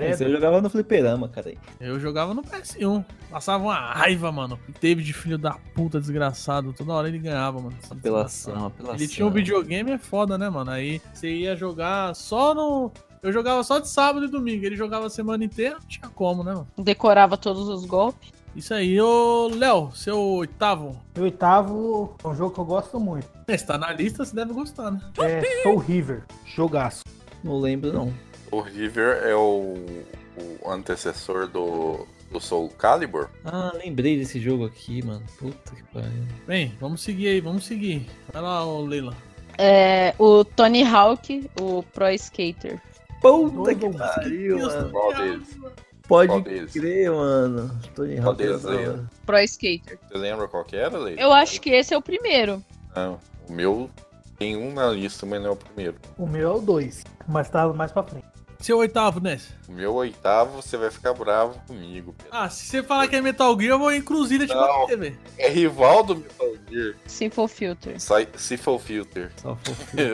[0.00, 1.52] Esse eu jogava no fliperama, cara.
[1.78, 3.04] Eu jogava no PS1.
[3.30, 4.58] Passava uma raiva, mano.
[4.80, 6.72] David, filho da puta, desgraçado.
[6.72, 7.76] Toda hora ele ganhava, mano.
[7.90, 8.96] Apelação, apelação.
[8.96, 10.70] Ele tinha um videogame, é foda, né, mano?
[10.70, 12.90] Aí você ia jogar só no.
[13.22, 14.64] Eu jogava só de sábado e domingo.
[14.64, 16.68] Ele jogava a semana inteira, não tinha como, né, mano?
[16.78, 18.32] Decorava todos os golpes.
[18.56, 20.98] Isso aí, ô Léo, seu oitavo.
[21.18, 23.28] O oitavo é um jogo que eu gosto muito.
[23.48, 25.00] É, se tá na lista, você deve gostar, né?
[25.18, 26.22] É Soul River.
[26.46, 27.02] Jogaço.
[27.44, 28.12] Não lembro, não.
[28.50, 29.74] O River é o,
[30.62, 33.28] o antecessor do, do Soul Calibur.
[33.44, 35.22] Ah, lembrei desse jogo aqui, mano.
[35.38, 36.10] Puta que pariu.
[36.46, 38.06] Bem, vamos seguir aí, vamos seguir.
[38.32, 39.14] Vai lá, ô Leila.
[39.58, 42.80] É, o Tony Hawk, o Pro Skater.
[43.20, 44.90] Puta que pariu, mano.
[44.90, 45.58] Qual deles?
[46.08, 46.72] Pode Qual deles?
[46.72, 47.80] crer, mano.
[47.94, 49.10] Tony Qual Hawk deles hora.
[49.26, 49.98] Pro Skater.
[50.08, 51.20] Você lembra qual que era, Leila?
[51.20, 52.64] Eu acho que esse é o primeiro.
[52.96, 53.18] Não,
[53.48, 53.90] o meu
[54.38, 55.96] tem um na lista, mas não é o primeiro.
[56.18, 58.26] O meu é o 2, mas tá mais pra frente.
[58.60, 59.52] Seu oitavo, Ness.
[59.68, 62.32] O meu oitavo, você vai ficar bravo comigo, Pedro.
[62.32, 64.80] Ah, se você falar que é Metal Gear, eu vou encruzilha te Não.
[64.80, 65.18] bater, velho.
[65.36, 66.94] É rival do Metal Gear.
[67.06, 68.00] Simple Filter.
[68.00, 69.30] Sai Sifle Filter.
[69.36, 69.58] Só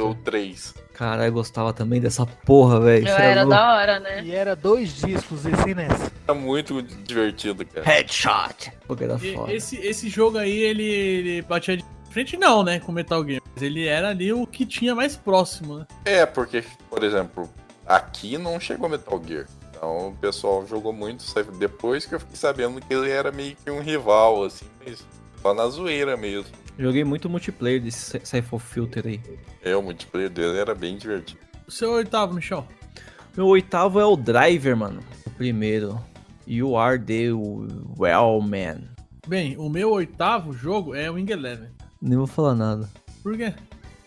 [0.09, 0.75] o 3.
[0.95, 3.07] Caralho, eu gostava também dessa porra, velho.
[3.07, 3.51] Era louco.
[3.57, 4.25] da hora, né?
[4.25, 6.11] E era dois discos esse nessa.
[6.27, 7.87] É muito divertido, cara.
[7.87, 8.73] Headshot.
[8.89, 9.53] Pô, que era E- foda.
[9.53, 13.40] Esse, esse jogo aí, ele, ele batia de frente, não, né, com Metal Gear.
[13.55, 15.87] Mas ele era ali o que tinha mais próximo, né?
[16.05, 17.49] É, porque, por exemplo,
[17.87, 19.47] aqui não chegou Metal Gear.
[19.71, 21.23] Então o pessoal jogou muito.
[21.23, 21.51] sabe?
[21.59, 25.05] Depois que eu fiquei sabendo que ele era meio que um rival, assim, mas
[25.43, 26.51] só na zoeira mesmo.
[26.79, 29.21] Joguei muito multiplayer desse Cy- Cypher Filter aí.
[29.63, 31.41] É, o multiplayer dele era bem divertido.
[31.67, 32.67] O seu oitavo, Michel.
[33.37, 35.01] Meu oitavo é o Driver, mano.
[35.27, 36.01] O primeiro.
[36.47, 37.29] You are the
[37.99, 38.89] well man.
[39.27, 41.69] Bem, o meu oitavo jogo é o Wing Eleven.
[42.03, 42.89] Nem vou falar nada.
[43.23, 43.53] Por quê?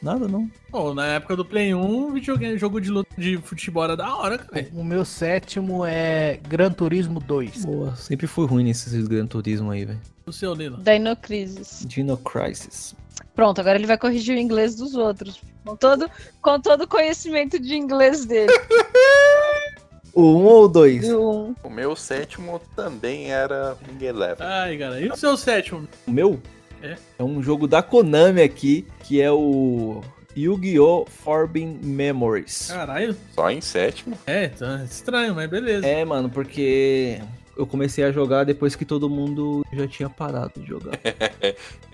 [0.01, 0.51] Nada não.
[0.69, 4.37] Pô, na época do Play 1, videogame, jogo de luta de futebol era da hora,
[4.37, 4.67] cara.
[4.73, 7.63] O meu sétimo é Gran Turismo 2.
[7.63, 10.01] Boa, sempre fui ruim nesses Gran Turismo aí, velho.
[10.25, 10.77] O seu, Lila.
[10.83, 11.85] Dino Crisis.
[11.87, 12.95] Dino Crisis.
[13.33, 15.41] Pronto, agora ele vai corrigir o inglês dos outros.
[15.65, 16.09] Com todo,
[16.41, 18.51] com todo o conhecimento de inglês dele.
[20.15, 21.11] O um ou o dois?
[21.11, 21.55] Um.
[21.63, 24.45] O meu sétimo também era Wing Eleven.
[24.45, 25.01] Ai, cara.
[25.01, 25.87] E o seu sétimo?
[26.05, 26.39] O meu?
[26.83, 26.97] É.
[27.17, 30.01] É um jogo da Konami aqui, que é o
[30.35, 31.05] Yu-Gi-Oh!
[31.05, 32.67] Forbidden Memories.
[32.67, 33.15] Caralho.
[33.33, 34.17] Só em sétimo.
[34.25, 35.87] É, tá estranho, mas beleza.
[35.87, 37.21] É, mano, porque
[37.55, 40.99] eu comecei a jogar depois que todo mundo já tinha parado de jogar.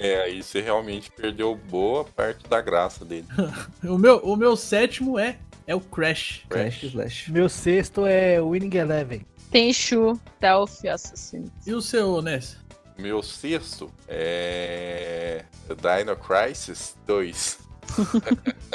[0.01, 3.27] É, aí você realmente perdeu boa parte da graça dele.
[3.83, 5.37] O, meu, o meu sétimo é,
[5.67, 6.45] é o Crash.
[6.47, 7.31] Crash Slash.
[7.31, 9.25] Meu sexto é Winning Eleven.
[9.51, 11.51] Tenchu, Delphi Assassino.
[11.67, 12.57] E o seu, Ness?
[12.99, 15.45] Meu sexto é.
[15.67, 17.59] Dino Crisis 2.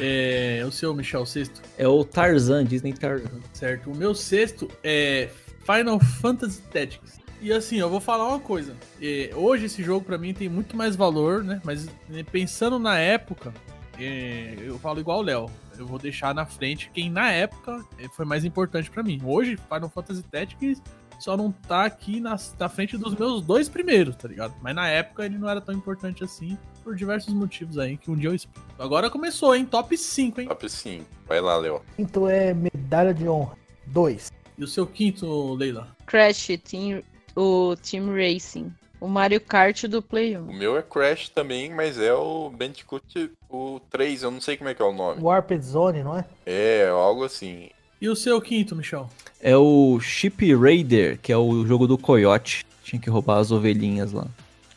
[0.00, 1.62] É, o seu, Michel, o sexto.
[1.76, 3.40] É o Tarzan, Disney Tarzan.
[3.52, 3.90] Certo.
[3.90, 5.28] O meu sexto é
[5.64, 7.18] Final Fantasy Tactics.
[7.40, 8.76] E assim, eu vou falar uma coisa.
[9.00, 11.60] É, hoje esse jogo pra mim tem muito mais valor, né?
[11.64, 13.52] Mas né, pensando na época,
[13.98, 15.46] é, eu falo igual o Léo.
[15.78, 19.20] Eu vou deixar na frente quem na época é, foi mais importante pra mim.
[19.24, 20.82] Hoje, Final Fantasy Tactics
[21.18, 24.54] só não tá aqui na, na frente dos meus dois primeiros, tá ligado?
[24.62, 28.16] Mas na época ele não era tão importante assim, por diversos motivos aí, que um
[28.16, 28.66] dia eu explico.
[28.78, 29.64] Agora começou, hein?
[29.64, 30.48] Top 5, hein?
[30.48, 31.04] Top 5.
[31.26, 31.82] Vai lá, Léo.
[31.96, 33.56] Quinto é Medalha de Honra
[33.86, 34.32] 2.
[34.56, 35.88] E o seu quinto, Leila?
[36.06, 37.02] Crash, team,
[37.36, 38.72] o Team Racing.
[39.00, 40.42] O Mario Kart do Play 1.
[40.42, 44.68] O meu é Crash também, mas é o Bandicoot o 3, eu não sei como
[44.68, 45.22] é que é o nome.
[45.22, 46.24] Warped Zone, não é?
[46.44, 47.70] É, algo assim.
[48.00, 49.10] E o seu quinto, Michel?
[49.40, 52.64] É o Ship Raider, que é o jogo do Coyote.
[52.84, 54.26] Tinha que roubar as ovelhinhas lá.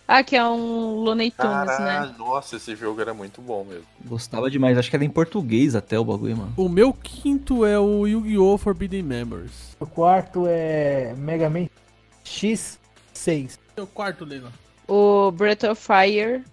[0.08, 2.14] Ah, que é um Looney Tunes, né?
[2.18, 3.86] Nossa, esse jogo era muito bom mesmo.
[4.06, 4.78] Gostava demais.
[4.78, 6.54] Acho que era em português até o bagulho, mano.
[6.58, 8.58] O meu quinto é o Yu-Gi-Oh!
[8.58, 9.78] Forbidden Memories.
[9.80, 11.68] O quarto é Mega Man
[12.26, 13.58] X6.
[13.76, 14.52] Seu quarto, Leila.
[14.88, 16.44] O Breath of Fire,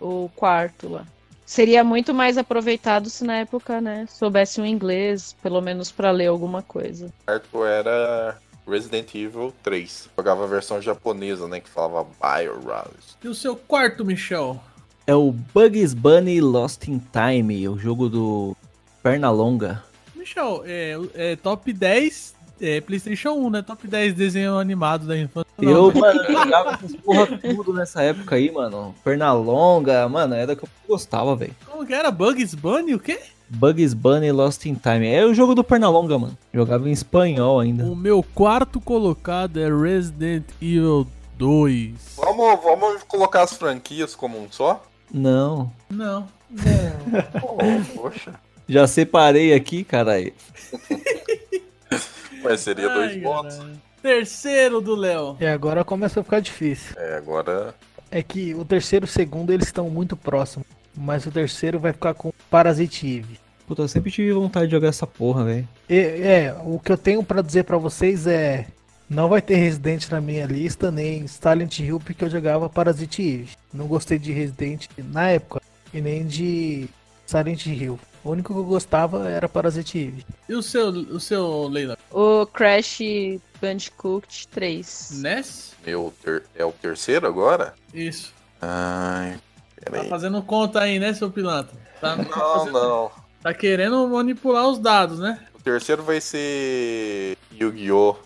[0.00, 1.06] o quarto lá.
[1.54, 6.26] Seria muito mais aproveitado se na época, né, soubesse um inglês, pelo menos pra ler
[6.26, 7.06] alguma coisa.
[7.06, 8.36] O quarto era
[8.66, 10.10] Resident Evil 3.
[10.18, 13.16] Jogava a versão japonesa, né, que falava Bioraz.
[13.22, 14.60] E o seu quarto, Michel?
[15.06, 18.56] É o Bugs Bunny Lost in Time, o jogo do
[19.00, 19.80] Pernalonga.
[20.16, 23.62] Michel, é, é top 10 é, PlayStation 1, né?
[23.62, 25.46] Top 10 desenho animado da infância.
[25.60, 28.94] Eu, mano, eu jogava essas porra tudo nessa época aí, mano.
[29.04, 31.54] Pernalonga, mano, era que eu gostava, velho.
[31.66, 32.10] Como que era?
[32.10, 32.94] Bugs Bunny?
[32.94, 33.20] O quê?
[33.48, 35.06] Bugs Bunny Lost in Time.
[35.06, 36.38] É o jogo do Pernalonga, mano.
[36.52, 37.84] Jogava em espanhol ainda.
[37.84, 42.16] O meu quarto colocado é Resident Evil 2.
[42.16, 44.82] Vamos, vamos colocar as franquias como um só?
[45.12, 45.70] Não.
[45.90, 46.26] Não.
[47.40, 47.56] Pô,
[48.02, 48.34] poxa.
[48.68, 50.32] Já separei aqui, caralho.
[52.44, 53.56] Mas seria dois Ai, votos.
[53.56, 53.80] caralho.
[54.02, 55.36] Terceiro do Léo.
[55.40, 56.94] E agora começa a ficar difícil.
[56.98, 57.74] É, agora.
[58.10, 60.66] É que o terceiro e o segundo eles estão muito próximos.
[60.96, 63.38] Mas o terceiro vai ficar com Parasite Eve.
[63.66, 65.68] Puta, eu sempre tive vontade de jogar essa porra, velho.
[65.88, 68.66] É, o que eu tenho pra dizer pra vocês é.
[69.08, 73.50] Não vai ter Resident na minha lista, nem Silent Hill, porque eu jogava Parasite Eve.
[73.72, 75.60] Não gostei de Resident na época,
[75.92, 76.88] e nem de
[77.26, 77.98] Silent Hill.
[78.24, 80.24] O único que eu gostava era Parasite Eve.
[80.48, 81.98] E o seu, o seu Leila?
[82.10, 82.98] O Crash
[83.60, 85.10] Bandicoot 3.
[85.22, 85.72] Ness?
[85.86, 87.74] Meu, ter- é o terceiro agora?
[87.92, 88.32] Isso.
[88.62, 89.38] Ai,
[89.84, 90.08] Tá peraí.
[90.08, 91.76] fazendo conta aí, né, seu pilantra?
[92.00, 93.10] Tá, Não, fazendo- não.
[93.42, 95.38] tá querendo manipular os dados, né?
[95.54, 98.16] O terceiro vai ser Yu-Gi-Oh!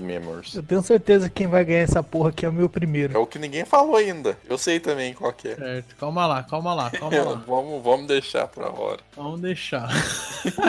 [0.00, 0.54] Memories.
[0.54, 3.20] Eu tenho certeza que quem vai ganhar essa porra aqui é o meu É primeiro.
[3.20, 4.36] o que ninguém falou ainda.
[4.48, 5.54] Eu sei também qual que é.
[5.56, 5.96] Certo.
[5.96, 7.42] Calma lá, calma lá, calma lá.
[7.46, 9.00] vamos, vamos deixar pra hora.
[9.16, 9.88] Vamos deixar.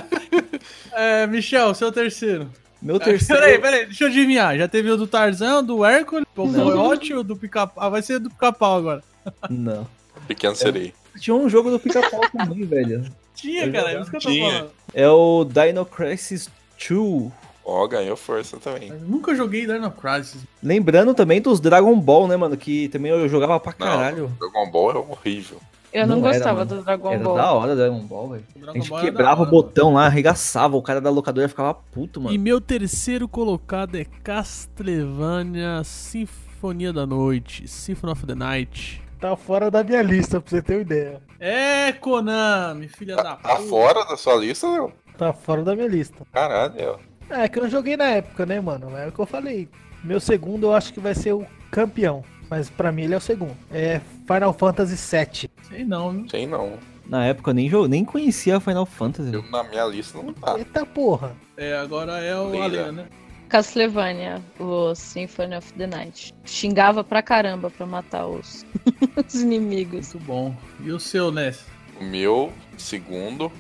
[0.94, 2.50] é, Michel, seu terceiro.
[2.82, 3.42] Meu terceiro.
[3.42, 4.58] Peraí, peraí, deixa eu adivinhar.
[4.58, 7.84] Já teve o do Tarzan, do Hércules, o Coyote, o do Pica-Pau.
[7.84, 9.04] Ah, vai ser do Pica-Pau agora.
[9.50, 9.88] Não.
[10.28, 10.94] Pequeno Sereia.
[11.20, 13.06] Tinha um jogo do pica-pau também, velho.
[13.36, 14.52] Tinha, Eu cara, é isso que eu tô Tinha.
[14.52, 14.72] falando.
[14.94, 16.50] É o Dino Crisis
[16.90, 17.32] 2.
[17.66, 18.90] Ó, ganhou força também.
[18.90, 20.42] Mas nunca joguei Dino Crisis.
[20.62, 22.58] Lembrando também dos Dragon Ball, né, mano?
[22.58, 24.28] Que também eu jogava pra Não, caralho.
[24.40, 25.58] Dragon Ball é horrível.
[25.94, 26.76] Eu não, Não era, gostava mano.
[26.78, 27.36] do Dragon Era Ball.
[27.36, 28.44] da hora Dragon Ball, velho.
[28.68, 32.20] A gente Ball era quebrava o botão lá, arregaçava, o cara da locadora ficava puto,
[32.20, 32.34] mano.
[32.34, 39.02] E meu terceiro colocado é Castlevania Sinfonia da Noite, Symphony of the Night.
[39.20, 41.22] Tá fora da minha lista, pra você ter uma ideia.
[41.40, 44.92] É, Konami, filha da Tá fora da sua lista, Léo?
[45.18, 46.26] Tá fora da minha lista.
[46.34, 47.00] Caralho, Léo.
[47.34, 48.96] É que eu não joguei na época, né, mano?
[48.98, 49.68] É o que eu falei.
[50.04, 52.24] Meu segundo eu acho que vai ser o campeão.
[52.50, 53.56] Mas pra mim ele é o segundo.
[53.72, 55.50] É Final Fantasy VII.
[55.68, 56.30] Sei não, viu?
[56.30, 56.74] Sei não.
[57.08, 59.34] Na época eu nem, jo- nem conhecia Final Fantasy.
[59.34, 60.58] Eu, na minha lista não tá.
[60.58, 61.36] Eita porra.
[61.58, 62.92] É, agora é o Leila.
[62.92, 63.08] Né?
[63.50, 66.34] Castlevania, o Symphony of the Night.
[66.44, 68.66] Xingava pra caramba pra matar os,
[69.28, 70.14] os inimigos.
[70.14, 70.56] Muito bom.
[70.84, 71.64] E o seu, Ness?
[72.00, 73.52] O meu segundo,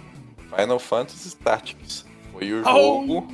[0.55, 2.05] Final Fantasy Tactics.
[2.31, 3.01] Foi o Au!
[3.07, 3.27] jogo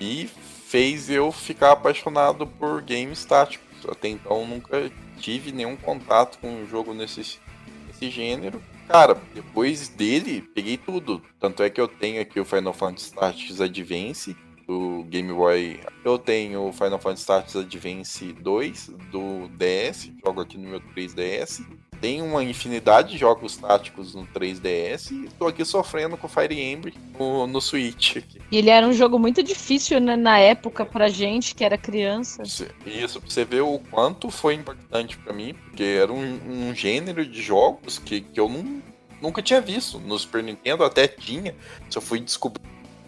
[0.00, 0.28] e
[0.66, 3.66] fez eu ficar apaixonado por games táticos.
[3.88, 7.38] Até então nunca tive nenhum contato com um jogo nesse,
[7.86, 8.62] nesse gênero.
[8.88, 11.22] Cara, depois dele, peguei tudo.
[11.40, 14.36] Tanto é que eu tenho aqui o Final Fantasy Tactics Advance
[14.66, 15.80] do Game Boy.
[16.04, 21.64] Eu tenho o Final Fantasy Tactics Advance 2 do DS, jogo aqui no meu 3DS.
[22.00, 26.94] Tem uma infinidade de jogos táticos no 3DS e tô aqui sofrendo com Fire Emblem
[27.18, 28.16] no, no Switch.
[28.16, 28.40] aqui.
[28.50, 32.42] E ele era um jogo muito difícil né, na época pra gente que era criança.
[32.42, 37.24] Isso, pra você ver o quanto foi impactante pra mim, porque era um, um gênero
[37.24, 38.82] de jogos que, que eu não,
[39.20, 39.98] nunca tinha visto.
[39.98, 41.54] No Super Nintendo até tinha,
[41.88, 42.64] só fui descobrir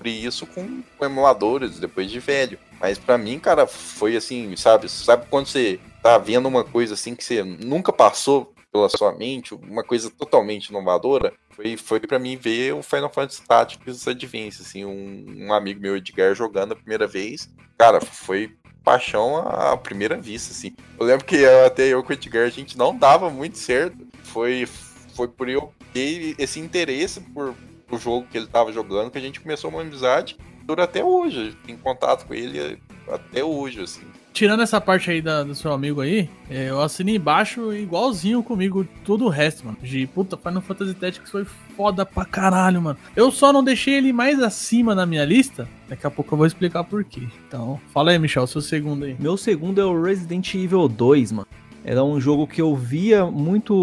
[0.07, 2.59] isso com, com emuladores depois de velho.
[2.81, 4.89] Mas pra mim, cara, foi assim, sabe?
[4.89, 9.55] Sabe quando você tá vendo uma coisa assim que você nunca passou pela sua mente,
[9.55, 11.33] uma coisa totalmente inovadora?
[11.51, 15.97] Foi, foi para mim ver o Final Fantasy Tactics Advance, assim, um, um amigo meu,
[15.97, 17.49] Edgar, jogando a primeira vez.
[17.77, 18.55] Cara, foi
[18.85, 20.75] paixão à primeira vista, assim.
[20.99, 23.97] Eu lembro que eu- até eu com o Edgar, a gente não dava muito certo.
[24.25, 24.67] Foi,
[25.15, 27.55] foi por eu ter esse interesse por
[27.91, 31.57] o jogo que ele tava jogando que a gente começou uma amizade dura até hoje.
[31.67, 32.79] Tem contato com ele
[33.11, 34.07] até hoje, assim.
[34.39, 38.87] Tirando essa parte aí da- do seu amigo aí, é, eu assinei embaixo igualzinho comigo
[39.05, 39.77] todo o resto, mano.
[39.83, 41.45] De puta, Final Fantasy Tactics foi
[41.77, 42.97] foda pra caralho, mano.
[43.17, 45.69] Eu só não deixei ele mais acima na minha lista.
[45.89, 47.23] Daqui a pouco eu vou explicar por quê.
[47.49, 49.17] Então, fala aí, Michel, seu segundo aí.
[49.19, 51.49] Meu segundo é o Resident Evil 2, mano.
[51.85, 53.75] Era um jogo que eu via muito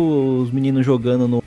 [0.42, 1.44] os meninos jogando no,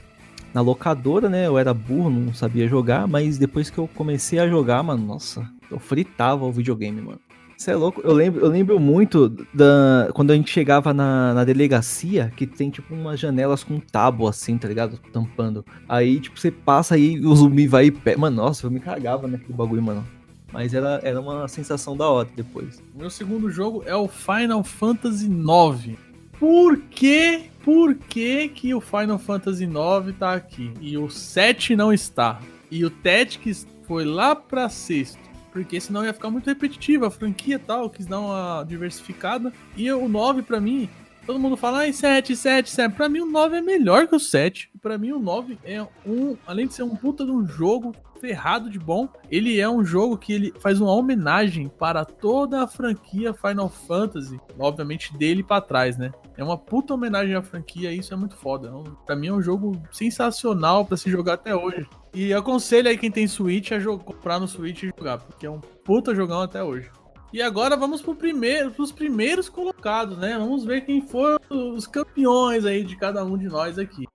[0.53, 1.47] na locadora, né?
[1.47, 5.51] Eu era burro, não sabia jogar, mas depois que eu comecei a jogar, mano, nossa,
[5.71, 7.21] eu fritava o videogame, mano.
[7.59, 8.01] Você é louco?
[8.05, 12.71] Eu lembro, eu lembro muito da quando a gente chegava na, na delegacia, que tem
[12.71, 14.97] tipo umas janelas com tábua assim, tá ligado?
[15.13, 15.67] Tampando.
[15.89, 18.17] Aí, tipo, você passa aí o zumbi vai e pega.
[18.17, 20.07] Mano, nossa, eu me cagava naquele bagulho, mano.
[20.53, 22.81] Mas era, era uma sensação da hora depois.
[22.95, 25.99] Meu segundo jogo é o Final Fantasy IX.
[26.39, 31.93] Por que, por que que o Final Fantasy IX tá aqui e o 7 não
[31.93, 32.39] está?
[32.71, 35.19] E o Tactics foi lá pra sexto.
[35.53, 39.53] Porque senão ia ficar muito repetitivo a franquia tal, quis dar uma diversificada.
[39.77, 40.89] E o 9 pra mim,
[41.29, 42.95] todo mundo fala, ai, 7, 7, 7.
[42.95, 44.71] Pra mim o 9 é melhor que o 7.
[44.81, 48.71] Pra mim o 9 é um, além de ser um puta de um jogo ferrado
[48.71, 53.35] de bom, ele é um jogo que ele faz uma homenagem para toda a franquia
[53.35, 56.13] Final Fantasy, obviamente dele pra trás, né?
[56.35, 58.69] É uma puta homenagem à franquia, isso é muito foda.
[58.71, 61.87] É Pra mim é um jogo sensacional pra se jogar até hoje.
[62.15, 65.61] E aconselho aí quem tem Switch a comprar no Switch e jogar, porque é um
[65.61, 66.91] puta jogão até hoje.
[67.31, 70.37] E agora vamos pro primeiro, primeiros colocados, né?
[70.39, 74.07] Vamos ver quem foram os campeões aí de cada um de nós aqui.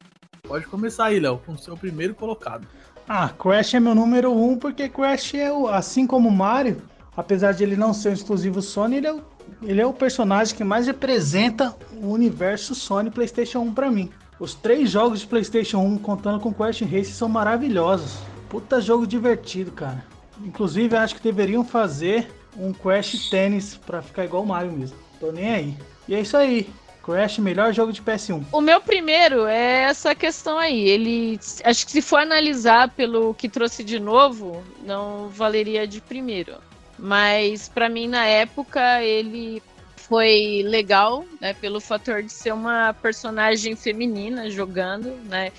[0.47, 2.67] Pode começar aí, Léo, com o seu primeiro colocado.
[3.07, 6.81] Ah, Crash é meu número um, porque Crash é o, assim como Mario,
[7.15, 9.21] apesar de ele não ser um exclusivo Sony, ele é, o,
[9.61, 14.09] ele é o personagem que mais representa o universo Sony PlayStation 1 pra mim.
[14.39, 18.17] Os três jogos de PlayStation 1, contando com Crash Race, são maravilhosos.
[18.49, 20.03] Puta jogo divertido, cara.
[20.43, 22.27] Inclusive, acho que deveriam fazer
[22.57, 24.97] um Crash Tennis pra ficar igual o Mario mesmo.
[25.19, 25.77] Tô nem aí.
[26.07, 26.69] E é isso aí.
[27.03, 28.45] Crash, melhor jogo de PS1.
[28.51, 30.87] O meu primeiro é essa questão aí.
[30.87, 36.55] Ele, acho que se for analisar pelo que trouxe de novo, não valeria de primeiro.
[36.97, 39.61] Mas pra mim na época ele
[39.97, 45.51] foi legal, né, pelo fator de ser uma personagem feminina jogando, né?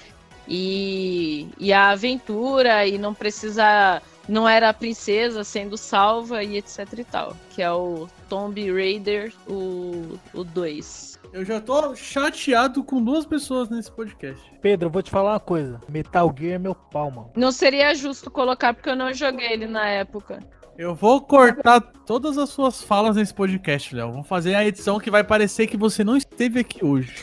[0.46, 6.86] E, e a aventura e não precisar não era a princesa sendo salva e etc
[6.98, 11.14] e tal, que é o Tomb Raider o 2.
[11.32, 14.40] Eu já tô chateado com duas pessoas nesse podcast.
[14.62, 15.80] Pedro, eu vou te falar uma coisa.
[15.88, 17.32] Metal Gear é meu pau, mano.
[17.34, 20.38] Não seria justo colocar porque eu não joguei ele na época.
[20.76, 24.12] Eu vou cortar todas as suas falas nesse podcast, Léo.
[24.12, 27.14] Vou fazer a edição que vai parecer que você não esteve aqui hoje.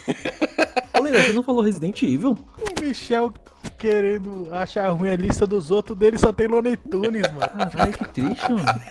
[1.02, 2.38] Leila, você não falou Resident Evil?
[2.58, 3.34] O Michel
[3.78, 7.72] querendo achar ruim a lista dos outros, dele só tem Looney Tunes, mano.
[7.72, 8.82] Caralho, que triste, mano.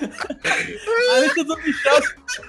[0.00, 2.02] A lista do Michel,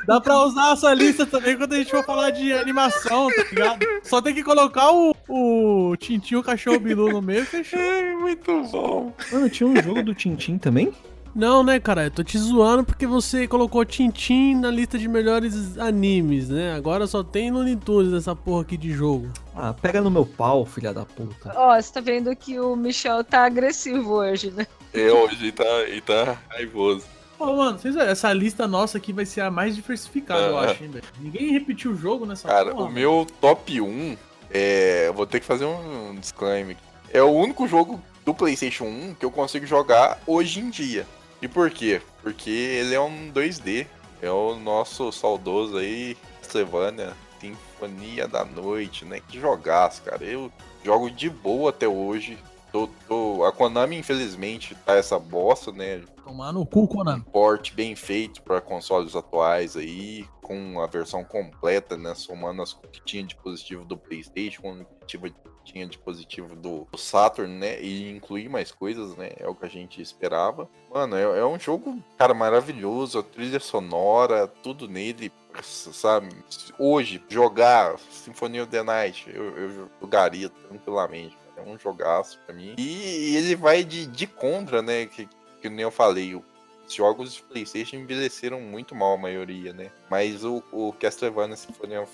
[0.05, 3.85] dá pra usar essa lista também quando a gente for falar de animação, tá ligado?
[4.03, 7.79] Só tem que colocar o, o Tintinho o Cachorro Bilu no meio e fechou.
[7.79, 9.13] É, muito bom.
[9.31, 10.93] Mano, tinha um jogo do Tintim também?
[11.35, 12.05] Não, né, cara?
[12.05, 16.73] Eu tô te zoando porque você colocou Tintin na lista de melhores animes, né?
[16.73, 19.29] Agora só tem Looney Tunes nessa porra aqui de jogo.
[19.55, 21.53] Ah, pega no meu pau, filha da puta.
[21.55, 24.65] Ó, você tá vendo que o Michel tá agressivo hoje, né?
[24.93, 27.05] É, hoje ele tá, ele tá raivoso.
[27.39, 30.65] Pô, mano, essa lista nossa aqui vai ser a mais diversificada, eu Ah.
[30.65, 31.05] acho, hein, velho.
[31.19, 32.83] Ninguém repetiu o jogo nessa Cara, porra.
[32.85, 34.17] o meu top 1
[34.51, 35.05] é.
[35.07, 36.75] eu Vou ter que fazer um disclaimer.
[37.13, 41.07] É o único jogo do PlayStation 1 que eu consigo jogar hoje em dia.
[41.41, 42.01] E por quê?
[42.21, 43.87] Porque ele é um 2D.
[44.21, 49.21] É o nosso saudoso aí, Castlevania Sinfonia da Noite, né?
[49.25, 50.25] Que jogaço, cara.
[50.25, 50.51] Eu
[50.83, 52.37] jogo de boa até hoje.
[52.71, 56.03] Tô, tô- A Konami, infelizmente, tá essa bosta, né?
[56.23, 57.23] Tomar no cu, Konami.
[57.31, 62.13] port bem feito para consoles atuais aí, com a versão completa, né?
[62.13, 66.55] Somando as que tinha de positivo do PlayStation, com o que tinha- tinha de positivo
[66.55, 67.81] do Saturn, né?
[67.81, 69.31] E incluir mais coisas, né?
[69.37, 70.69] É o que a gente esperava.
[70.93, 73.19] Mano, é, é um jogo, cara, maravilhoso.
[73.19, 76.29] A trilha sonora, tudo nele, sabe?
[76.77, 81.37] Hoje, jogar Symphony of the Night, eu, eu jogaria tranquilamente.
[81.59, 82.75] É um jogaço pra mim.
[82.77, 85.05] E ele vai de, de contra, né?
[85.05, 85.27] Que,
[85.61, 89.91] que nem eu falei, os jogos de PlayStation envelheceram muito mal a maioria, né?
[90.09, 92.11] Mas o, o Castlevania Symphony of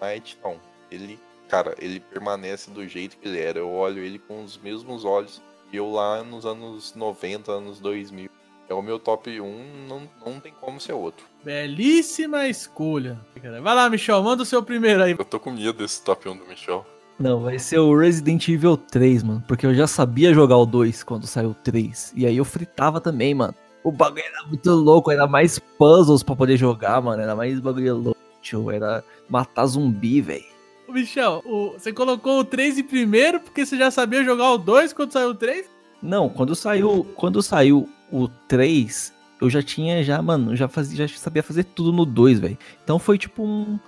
[0.00, 0.60] Night, não.
[0.90, 1.18] Ele,
[1.48, 3.58] cara, ele permanece do jeito que ele era.
[3.58, 5.40] Eu olho ele com os mesmos olhos
[5.70, 8.30] que eu lá nos anos 90, anos 2000.
[8.68, 11.24] É o meu top 1, não, não tem como ser outro.
[11.42, 13.18] Belíssima escolha.
[13.62, 15.12] Vai lá, Michel, manda o seu primeiro aí.
[15.12, 16.86] Eu tô com medo desse top 1 do Michel.
[17.18, 19.42] Não, vai ser o Resident Evil 3, mano.
[19.46, 22.12] Porque eu já sabia jogar o 2 quando saiu o 3.
[22.16, 23.54] E aí eu fritava também, mano.
[23.82, 27.20] O bagulho era muito louco, era mais puzzles pra poder jogar, mano.
[27.22, 28.70] Era mais bagulho louco, tio.
[28.70, 30.44] Era matar zumbi, velho.
[30.88, 34.58] Ô, Michel, o- você colocou o 3 em primeiro porque você já sabia jogar o
[34.58, 35.66] 2 quando saiu o 3?
[36.02, 41.16] Não, quando saiu, quando saiu o 3, eu já tinha já, mano, já fazia, já
[41.18, 42.56] sabia fazer tudo no 2, velho.
[42.84, 43.78] Então foi tipo um,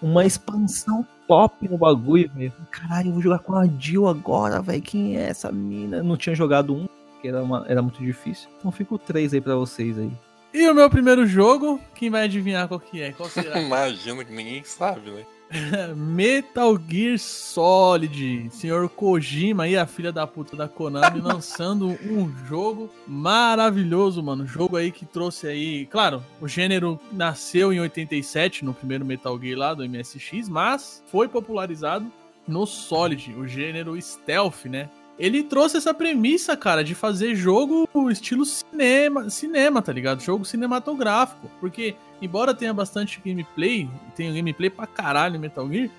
[0.00, 2.52] uma expansão top no bagulho, velho.
[2.70, 4.82] Caralho, eu vou jogar com a Jill agora, velho.
[4.82, 5.98] Quem é essa mina?
[5.98, 8.48] Eu não tinha jogado um, porque era, uma, era muito difícil.
[8.58, 10.10] Então fica o 3 aí pra vocês aí.
[10.52, 13.12] E o meu primeiro jogo, quem vai adivinhar qual que é?
[13.12, 13.60] Qual será?
[13.60, 15.26] Imagina que ninguém sabe, né?
[15.96, 22.90] Metal Gear Solid, senhor Kojima aí, a filha da puta da Konami, lançando um jogo
[23.06, 24.46] maravilhoso, mano.
[24.46, 29.58] Jogo aí que trouxe aí, claro, o gênero nasceu em 87, no primeiro Metal Gear
[29.58, 32.10] lá do MSX, mas foi popularizado
[32.46, 34.88] no Solid, o gênero stealth, né?
[35.18, 40.22] Ele trouxe essa premissa, cara, de fazer jogo estilo cinema, cinema, tá ligado?
[40.22, 41.50] Jogo cinematográfico.
[41.58, 45.90] Porque, embora tenha bastante gameplay, tenha gameplay pra caralho em Metal Gear,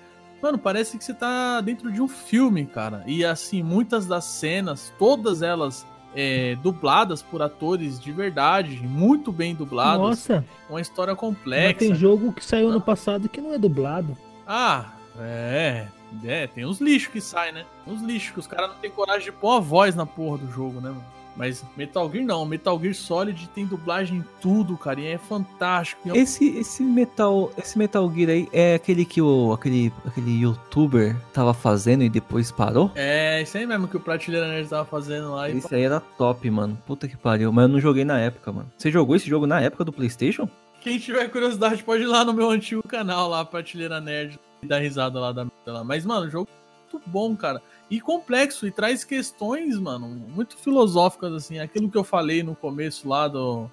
[0.42, 3.02] mano, parece que você tá dentro de um filme, cara.
[3.06, 9.54] E assim, muitas das cenas, todas elas é, dubladas por atores de verdade, muito bem
[9.54, 10.00] dublados.
[10.00, 11.78] Nossa, Uma história mas complexa.
[11.78, 14.16] tem jogo que saiu no passado que não é dublado.
[14.46, 15.86] Ah, é.
[16.24, 17.64] É, tem uns lixos que saem, né?
[17.84, 20.38] Tem uns lixos que os caras não tem coragem de pôr a voz na porra
[20.38, 21.04] do jogo, né, mano?
[21.36, 26.00] Mas Metal Gear não, Metal Gear Solid tem dublagem em tudo, cara, e é fantástico.
[26.06, 30.40] E é Esse, esse Metal, esse Metal Gear aí é aquele que o aquele, aquele
[30.40, 32.90] youtuber tava fazendo e depois parou?
[32.94, 35.48] É, isso aí mesmo que o Prateleira Nerd tava fazendo lá.
[35.48, 36.76] E Esse aí era top, mano.
[36.86, 37.52] Puta que pariu.
[37.52, 38.70] Mas eu não joguei na época, mano.
[38.76, 40.48] Você jogou esse jogo na época do PlayStation?
[40.80, 44.78] Quem tiver curiosidade pode ir lá no meu antigo canal lá, Prateleira Nerd, e dar
[44.78, 45.84] risada lá da lá.
[45.84, 46.48] Mas, mano, jogo
[46.92, 47.62] muito bom, cara.
[47.90, 51.58] E complexo, e traz questões, mano, muito filosóficas, assim.
[51.58, 53.68] Aquilo que eu falei no começo lá do.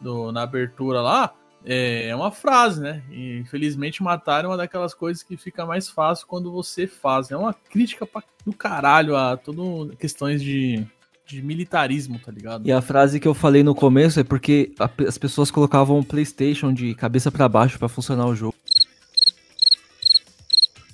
[0.00, 1.34] do na abertura lá.
[1.68, 3.02] É uma frase, né?
[3.10, 7.28] E infelizmente matar é uma daquelas coisas que fica mais fácil quando você faz.
[7.32, 10.86] É uma crítica pra, do caralho a todas questões de,
[11.26, 12.64] de militarismo, tá ligado?
[12.68, 16.04] E a frase que eu falei no começo é porque a- as pessoas colocavam o
[16.04, 18.54] PlayStation de cabeça pra baixo pra funcionar o jogo.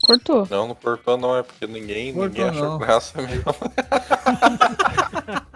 [0.03, 0.47] Cortou.
[0.51, 2.79] Não, não cortou não, é porque ninguém, Cortou ninguém achou não.
[2.79, 3.45] graça mesmo.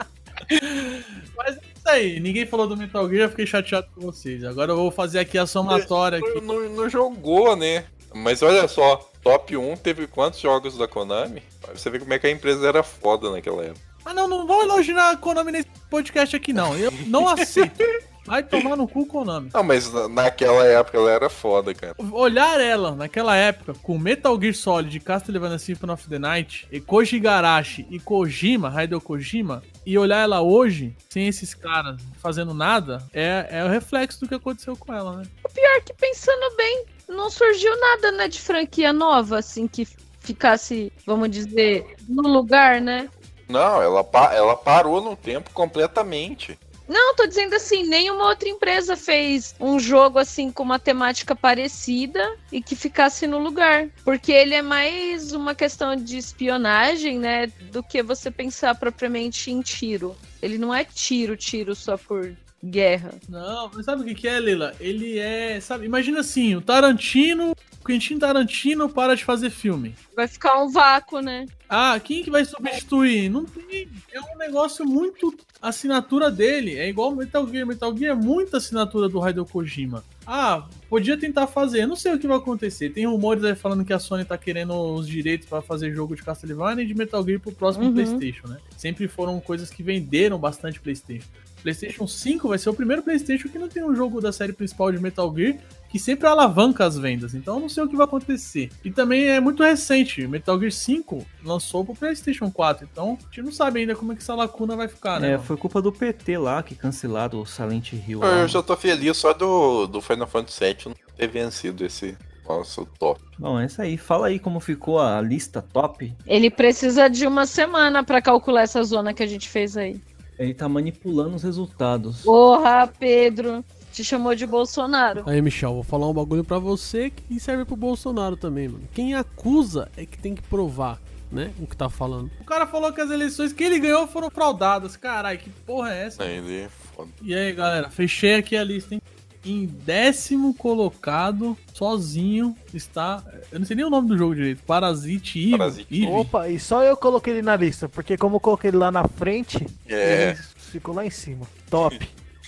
[1.36, 4.44] Mas é isso aí, ninguém falou do Metal Gear, eu fiquei chateado com vocês.
[4.44, 6.40] Agora eu vou fazer aqui a somatória aqui.
[6.40, 7.85] Não, não- não jogou, né?
[8.14, 11.43] Mas olha só, top 1 teve quantos jogos da Konami?
[11.74, 13.81] Você vê como é que a empresa era foda naquela época.
[14.05, 17.82] Ah não, não vão elogiar a Konami nesse podcast aqui não, eu não aceito.
[18.26, 19.50] Vai tomar no cu Konami.
[19.54, 21.94] Não, mas na- naquela época ela era foda, cara.
[22.12, 27.16] Olhar ela naquela época com Metal Gear Solid, Castlevania Symphony of the Night, e Koji
[27.16, 33.46] Igarashi e Kojima, Hideo Kojima, e olhar ela hoje, sem esses caras fazendo nada, é,
[33.48, 35.22] é o reflexo do que aconteceu com ela, né?
[35.54, 39.86] Pior que pensando bem, não surgiu nada, né, de franquia nova, assim, que
[40.20, 43.08] ficasse, vamos dizer, no lugar, né?
[43.48, 46.58] Não, ela, pa- ela parou no tempo completamente.
[46.88, 52.36] Não, tô dizendo assim, nenhuma outra empresa fez um jogo assim com uma temática parecida
[52.52, 53.88] e que ficasse no lugar.
[54.04, 57.46] Porque ele é mais uma questão de espionagem, né?
[57.70, 60.16] Do que você pensar propriamente em tiro.
[60.40, 63.14] Ele não é tiro, tiro só por guerra.
[63.28, 64.74] Não, mas sabe o que, que é, Leila?
[64.80, 65.60] Ele é.
[65.60, 67.54] Sabe, imagina assim, o Tarantino.
[67.80, 69.94] O Quentin Tarantino para de fazer filme.
[70.14, 71.46] Vai ficar um vácuo, né?
[71.68, 73.28] Ah, quem que vai substituir?
[73.28, 73.88] Não tem.
[74.12, 75.34] É um negócio muito.
[75.60, 77.66] Assinatura dele é igual Metal Gear.
[77.66, 80.05] Metal Gear é muita assinatura do Hideo Kojima.
[80.26, 81.82] Ah, podia tentar fazer.
[81.82, 82.90] Eu não sei o que vai acontecer.
[82.90, 86.22] Tem rumores aí falando que a Sony tá querendo os direitos pra fazer jogo de
[86.22, 87.94] Castlevania e de Metal Gear pro próximo Uhum.
[87.94, 88.59] PlayStation, né?
[88.76, 91.26] Sempre foram coisas que venderam bastante PlayStation.
[91.66, 94.93] PlayStation 5 vai ser o primeiro PlayStation que não tem um jogo da série principal
[94.93, 95.56] de Metal Gear
[95.88, 97.34] que sempre alavanca as vendas.
[97.34, 98.70] Então eu não sei o que vai acontecer.
[98.84, 100.24] E também é muito recente.
[100.28, 102.88] Metal Gear 5 lançou pro PlayStation 4.
[102.90, 105.28] Então a gente não sabe ainda como é que essa lacuna vai ficar, né?
[105.28, 105.43] É, mano?
[105.43, 108.20] foi culpa do PT lá que cancelaram o Silent Hill.
[108.20, 108.43] lá.
[108.43, 112.16] Eu já tô feliz só do, do Final Fantasy VII não ter vencido esse
[112.48, 113.20] nosso top.
[113.36, 113.97] Bom, é isso aí.
[113.97, 116.14] Fala aí como ficou a lista top.
[116.26, 120.01] Ele precisa de uma semana pra calcular essa zona que a gente fez aí.
[120.38, 122.22] Ele tá manipulando os resultados.
[122.22, 123.64] Porra, Pedro.
[123.92, 125.22] Te chamou de Bolsonaro.
[125.26, 128.84] Aí, Michel, vou falar um bagulho pra você que serve pro Bolsonaro também, mano.
[128.92, 131.00] Quem acusa é que tem que provar,
[131.32, 131.50] né?
[131.58, 132.30] O que tá falando.
[132.38, 134.98] O cara falou que as eleições que ele ganhou foram fraudadas.
[134.98, 136.24] Caralho, que porra é essa?
[136.24, 137.08] Ele é foda.
[137.22, 139.00] E aí, galera, fechei aqui a lista, hein?
[139.47, 143.23] Em décimo colocado, sozinho, está.
[143.52, 144.62] Eu não sei nem o nome do jogo direito.
[144.64, 145.51] Parasite Eve.
[145.59, 146.06] Parasite Eve.
[146.12, 149.06] Opa, e só eu coloquei ele na lista, porque como eu coloquei ele lá na
[149.06, 150.31] frente, É.
[150.31, 151.47] ele ficou lá em cima.
[151.70, 151.97] Top.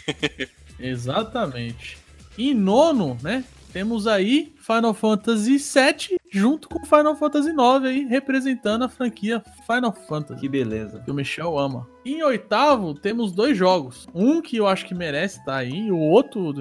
[0.79, 1.99] Exatamente.
[2.37, 3.45] Em nono, né?
[3.79, 9.93] Temos aí Final Fantasy VII junto com Final Fantasy IX aí, representando a franquia Final
[9.93, 10.41] Fantasy.
[10.41, 11.01] Que beleza.
[11.05, 11.89] que o Michel ama.
[12.05, 14.09] Em oitavo, temos dois jogos.
[14.13, 16.53] Um que eu acho que merece estar aí, e o outro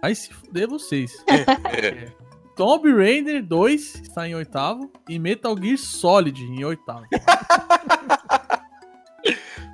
[0.00, 1.12] vai se fuder vocês.
[1.70, 2.10] É.
[2.56, 7.04] Tomb Raider 2 está em oitavo e Metal Gear Solid em oitavo.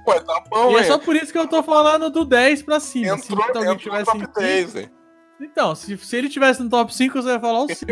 [0.08, 2.80] Ué, tá bom, e é só por isso que eu tô falando do 10 pra
[2.80, 3.16] cima.
[3.16, 4.99] se Entrou, Metal Gear tivesse em top 10, hein?
[5.40, 7.90] Então, se, se ele tivesse no top 5, você vai falar os 5.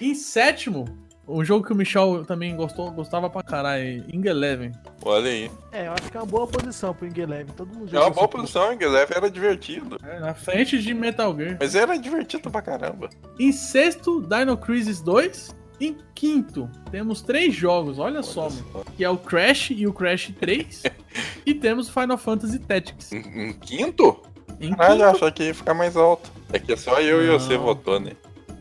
[0.00, 0.84] em sétimo,
[1.26, 4.72] o jogo que o Michel também gostou, gostava pra caralho, Ing Eleven.
[5.02, 5.50] Olha aí.
[5.72, 7.52] É, eu acho que é uma boa posição pro Ingeleve.
[7.52, 8.78] Todo mundo É uma boa posição, hein?
[8.80, 9.98] Eleve era divertido.
[10.04, 11.56] É, na frente de Metal Gear.
[11.60, 13.10] Mas era divertido pra caramba.
[13.38, 15.54] Em sexto, Dino Crisis 2.
[15.78, 18.84] Em quinto, temos três jogos, olha, só, mano.
[18.96, 20.84] Que é o Crash e o Crash 3.
[21.44, 23.12] e temos Final Fantasy Tactics.
[23.12, 24.22] Em, em quinto?
[24.60, 26.30] Em Caralho, eu quinto, achei que ia ficar mais alto.
[26.52, 27.38] É que só eu e Não.
[27.38, 28.12] você votou, né?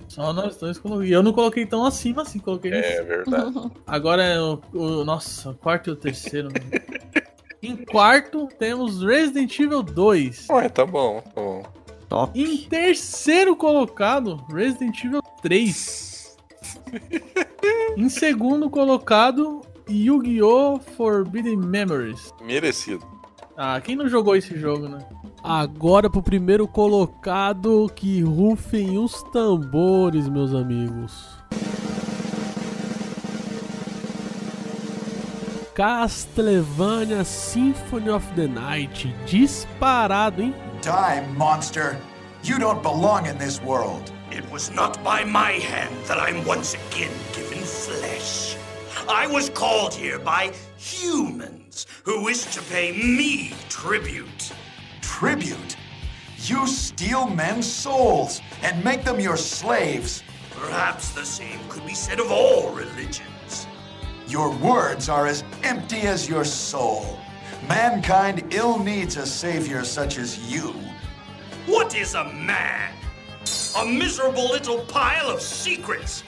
[0.08, 1.10] só nós dois coloquei.
[1.10, 3.72] E eu não coloquei tão acima assim, coloquei no É verdade.
[3.86, 6.50] Agora é o, o- Nossa, o quarto e o terceiro.
[7.62, 10.48] em quarto, temos Resident Evil 2.
[10.50, 11.64] Ué, tá bom, tá bom.
[12.08, 12.40] Top.
[12.40, 16.38] Em terceiro colocado, Resident Evil 3.
[17.98, 20.80] em segundo colocado, Yu-Gi-Oh!
[20.96, 22.34] Forbidden Memories.
[22.42, 23.06] Merecido.
[23.58, 25.00] Ah, quem não jogou esse jogo, né?
[25.48, 31.14] Agora pro primeiro colocado, que rufem os tambores, meus amigos.
[35.76, 40.56] Castlevania Symphony of the Night, disparado, hein?
[40.82, 41.96] Die, monster.
[42.44, 44.12] You don't belong in this world.
[44.32, 48.58] It was not by my hand that I'm once again given flesh.
[49.08, 54.52] I was called here by humans who wish to pay me tribute.
[55.20, 55.78] Tribute.
[56.40, 60.24] You steal men's souls and make them your slaves.
[60.52, 63.66] Perhaps the same could be said of all religions.
[64.28, 67.18] Your words are as empty as your soul.
[67.70, 70.74] Mankind ill needs a savior such as you.
[71.66, 72.94] What is a man?
[73.78, 76.24] A miserable little pile of secrets.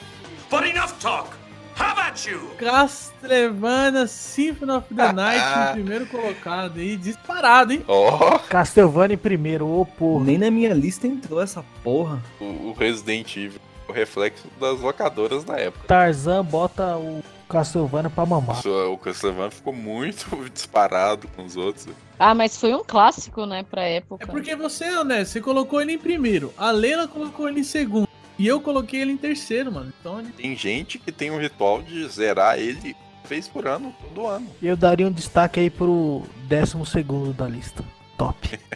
[0.48, 1.37] But enough talk.
[1.78, 2.40] How about you?
[2.58, 5.40] Castlevania Symphony of the Night,
[5.70, 6.80] em primeiro colocado.
[6.80, 7.84] E disparado, hein?
[7.86, 10.24] Ó, Castlevania em primeiro, ô porra.
[10.24, 12.20] Nem na minha lista entrou essa porra.
[12.40, 13.60] o, o Resident Evil.
[13.88, 15.86] O reflexo das locadoras na época.
[15.86, 18.60] Tarzan bota o Castlevania pra mamar.
[18.66, 21.86] O Castlevania ficou muito disparado com os outros.
[22.18, 24.24] Ah, mas foi um clássico, né, pra época.
[24.24, 27.64] É porque você é honesto, você colocou ele em primeiro, a Leila colocou ele em
[27.64, 28.06] segundo.
[28.38, 29.92] E eu coloquei ele em terceiro, mano.
[30.00, 30.30] Então ele.
[30.32, 32.94] Tem gente que tem um ritual de zerar ele
[33.28, 34.48] vez por ano, todo ano.
[34.62, 37.84] Eu daria um destaque aí pro décimo segundo da lista.
[38.16, 38.58] Top.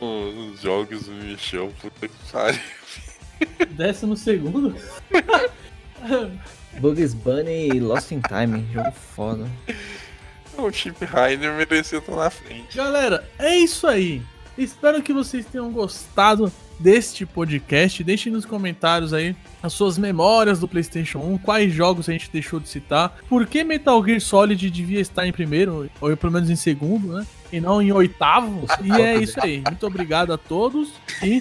[0.00, 2.60] Os jogos do Michel, puta que pariu.
[3.70, 4.76] Décimo segundo?
[6.78, 9.48] Bugs Bunny e Lost in Time, jogo foda.
[10.56, 12.76] O Chip Rider merecia estar na frente.
[12.76, 14.22] Galera, é isso aí.
[14.56, 18.02] Espero que vocês tenham gostado deste podcast.
[18.04, 22.60] Deixem nos comentários aí as suas memórias do PlayStation 1, quais jogos a gente deixou
[22.60, 26.56] de citar, por que Metal Gear Solid devia estar em primeiro, ou pelo menos em
[26.56, 27.26] segundo, né?
[27.52, 28.66] E não em oitavo.
[28.82, 29.62] E é isso aí.
[29.68, 30.88] Muito obrigado a todos.
[31.22, 31.40] E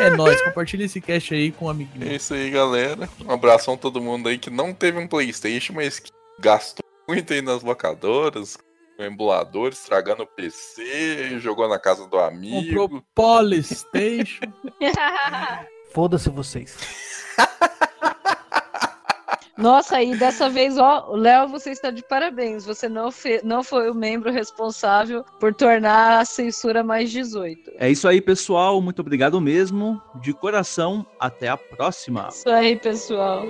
[0.00, 0.40] é nóis.
[0.42, 2.12] Compartilha esse cast aí com um É amiguinho.
[2.12, 3.08] isso aí, galera.
[3.24, 6.10] Um abração a todo mundo aí que não teve um PlayStation, mas que
[6.40, 8.58] gastou muito aí nas locadoras,
[9.02, 12.86] com emulador, estragando o PC, jogou na casa do amigo.
[12.88, 14.46] Comprou Polystation.
[15.92, 16.76] Foda-se vocês.
[19.58, 22.64] Nossa, e dessa vez, ó, Léo, você está de parabéns.
[22.64, 27.72] Você não, fe- não foi o membro responsável por tornar a censura mais 18.
[27.78, 28.80] É isso aí, pessoal.
[28.80, 30.00] Muito obrigado mesmo.
[30.20, 32.28] De coração, até a próxima.
[32.28, 33.44] Isso aí, pessoal.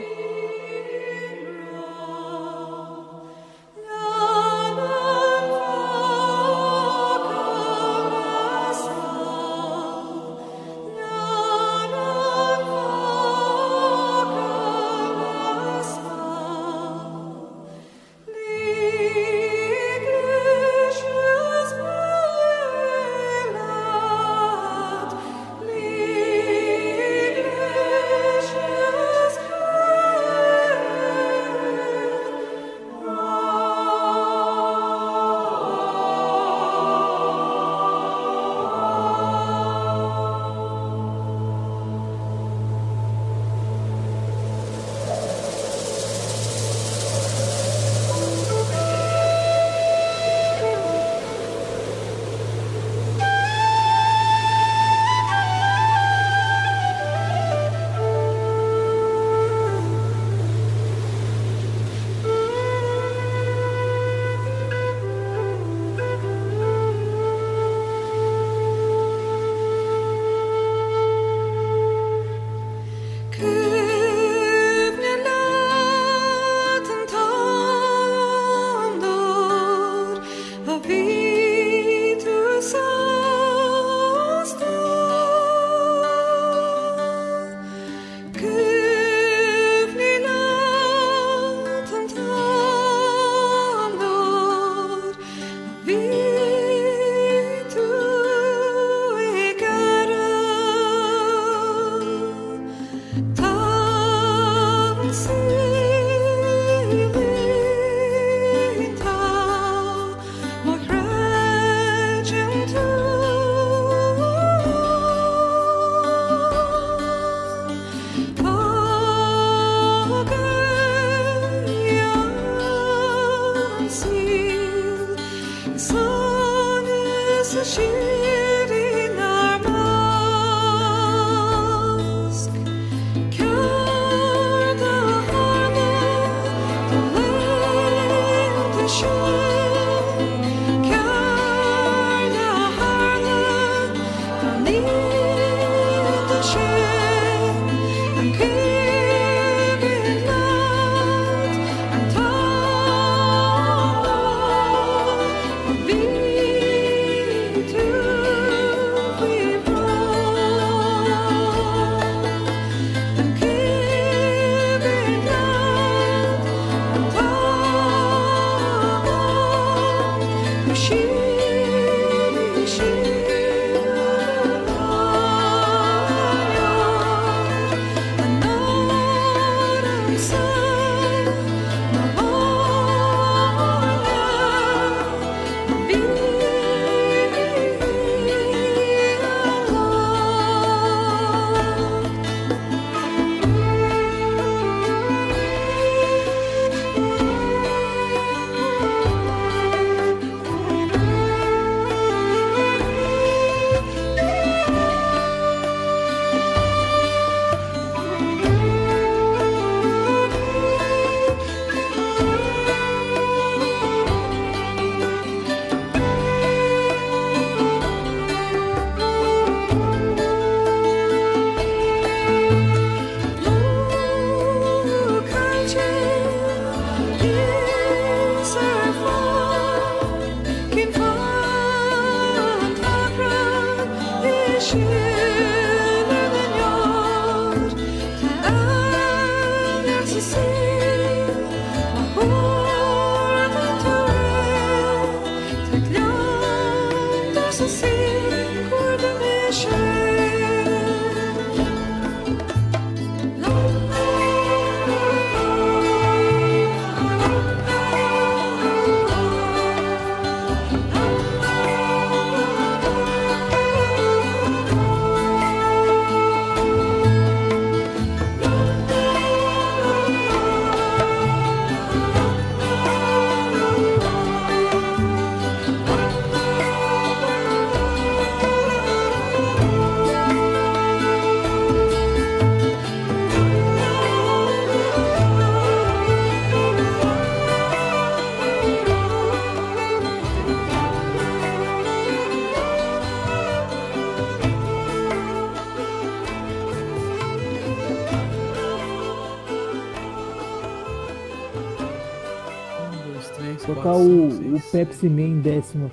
[304.72, 305.90] Pepsi Man em décimo.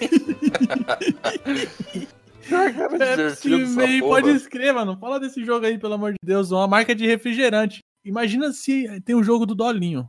[2.48, 4.22] Pepsi Man, porra.
[4.22, 4.96] pode escrever, mano.
[4.96, 6.52] Fala desse jogo aí, pelo amor de Deus.
[6.52, 7.80] Uma marca de refrigerante.
[8.04, 10.08] Imagina se tem um jogo do Dolinho.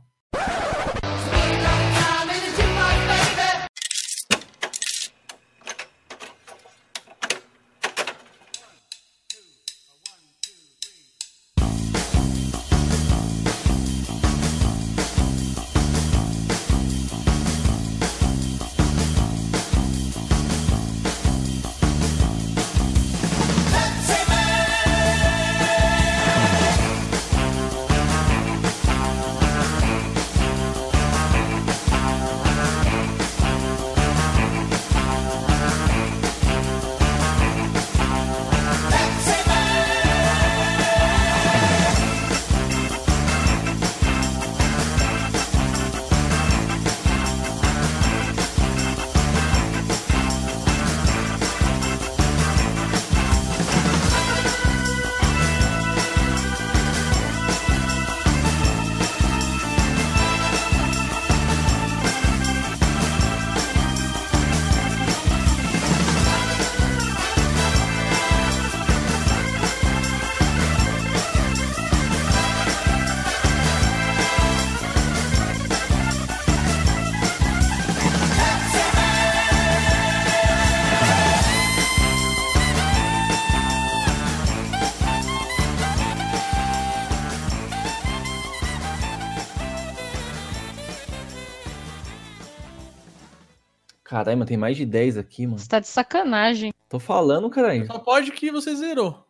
[94.24, 95.58] Caralho, mano, tem mais de 10 aqui, mano.
[95.58, 96.72] Você tá de sacanagem.
[96.88, 97.86] Tô falando, caralho.
[97.86, 99.26] Só pode que você zerou.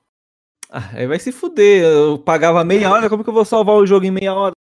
[0.71, 1.85] Ah, aí vai se fuder.
[1.85, 4.55] Eu pagava meia hora, como que eu vou salvar o jogo em meia hora?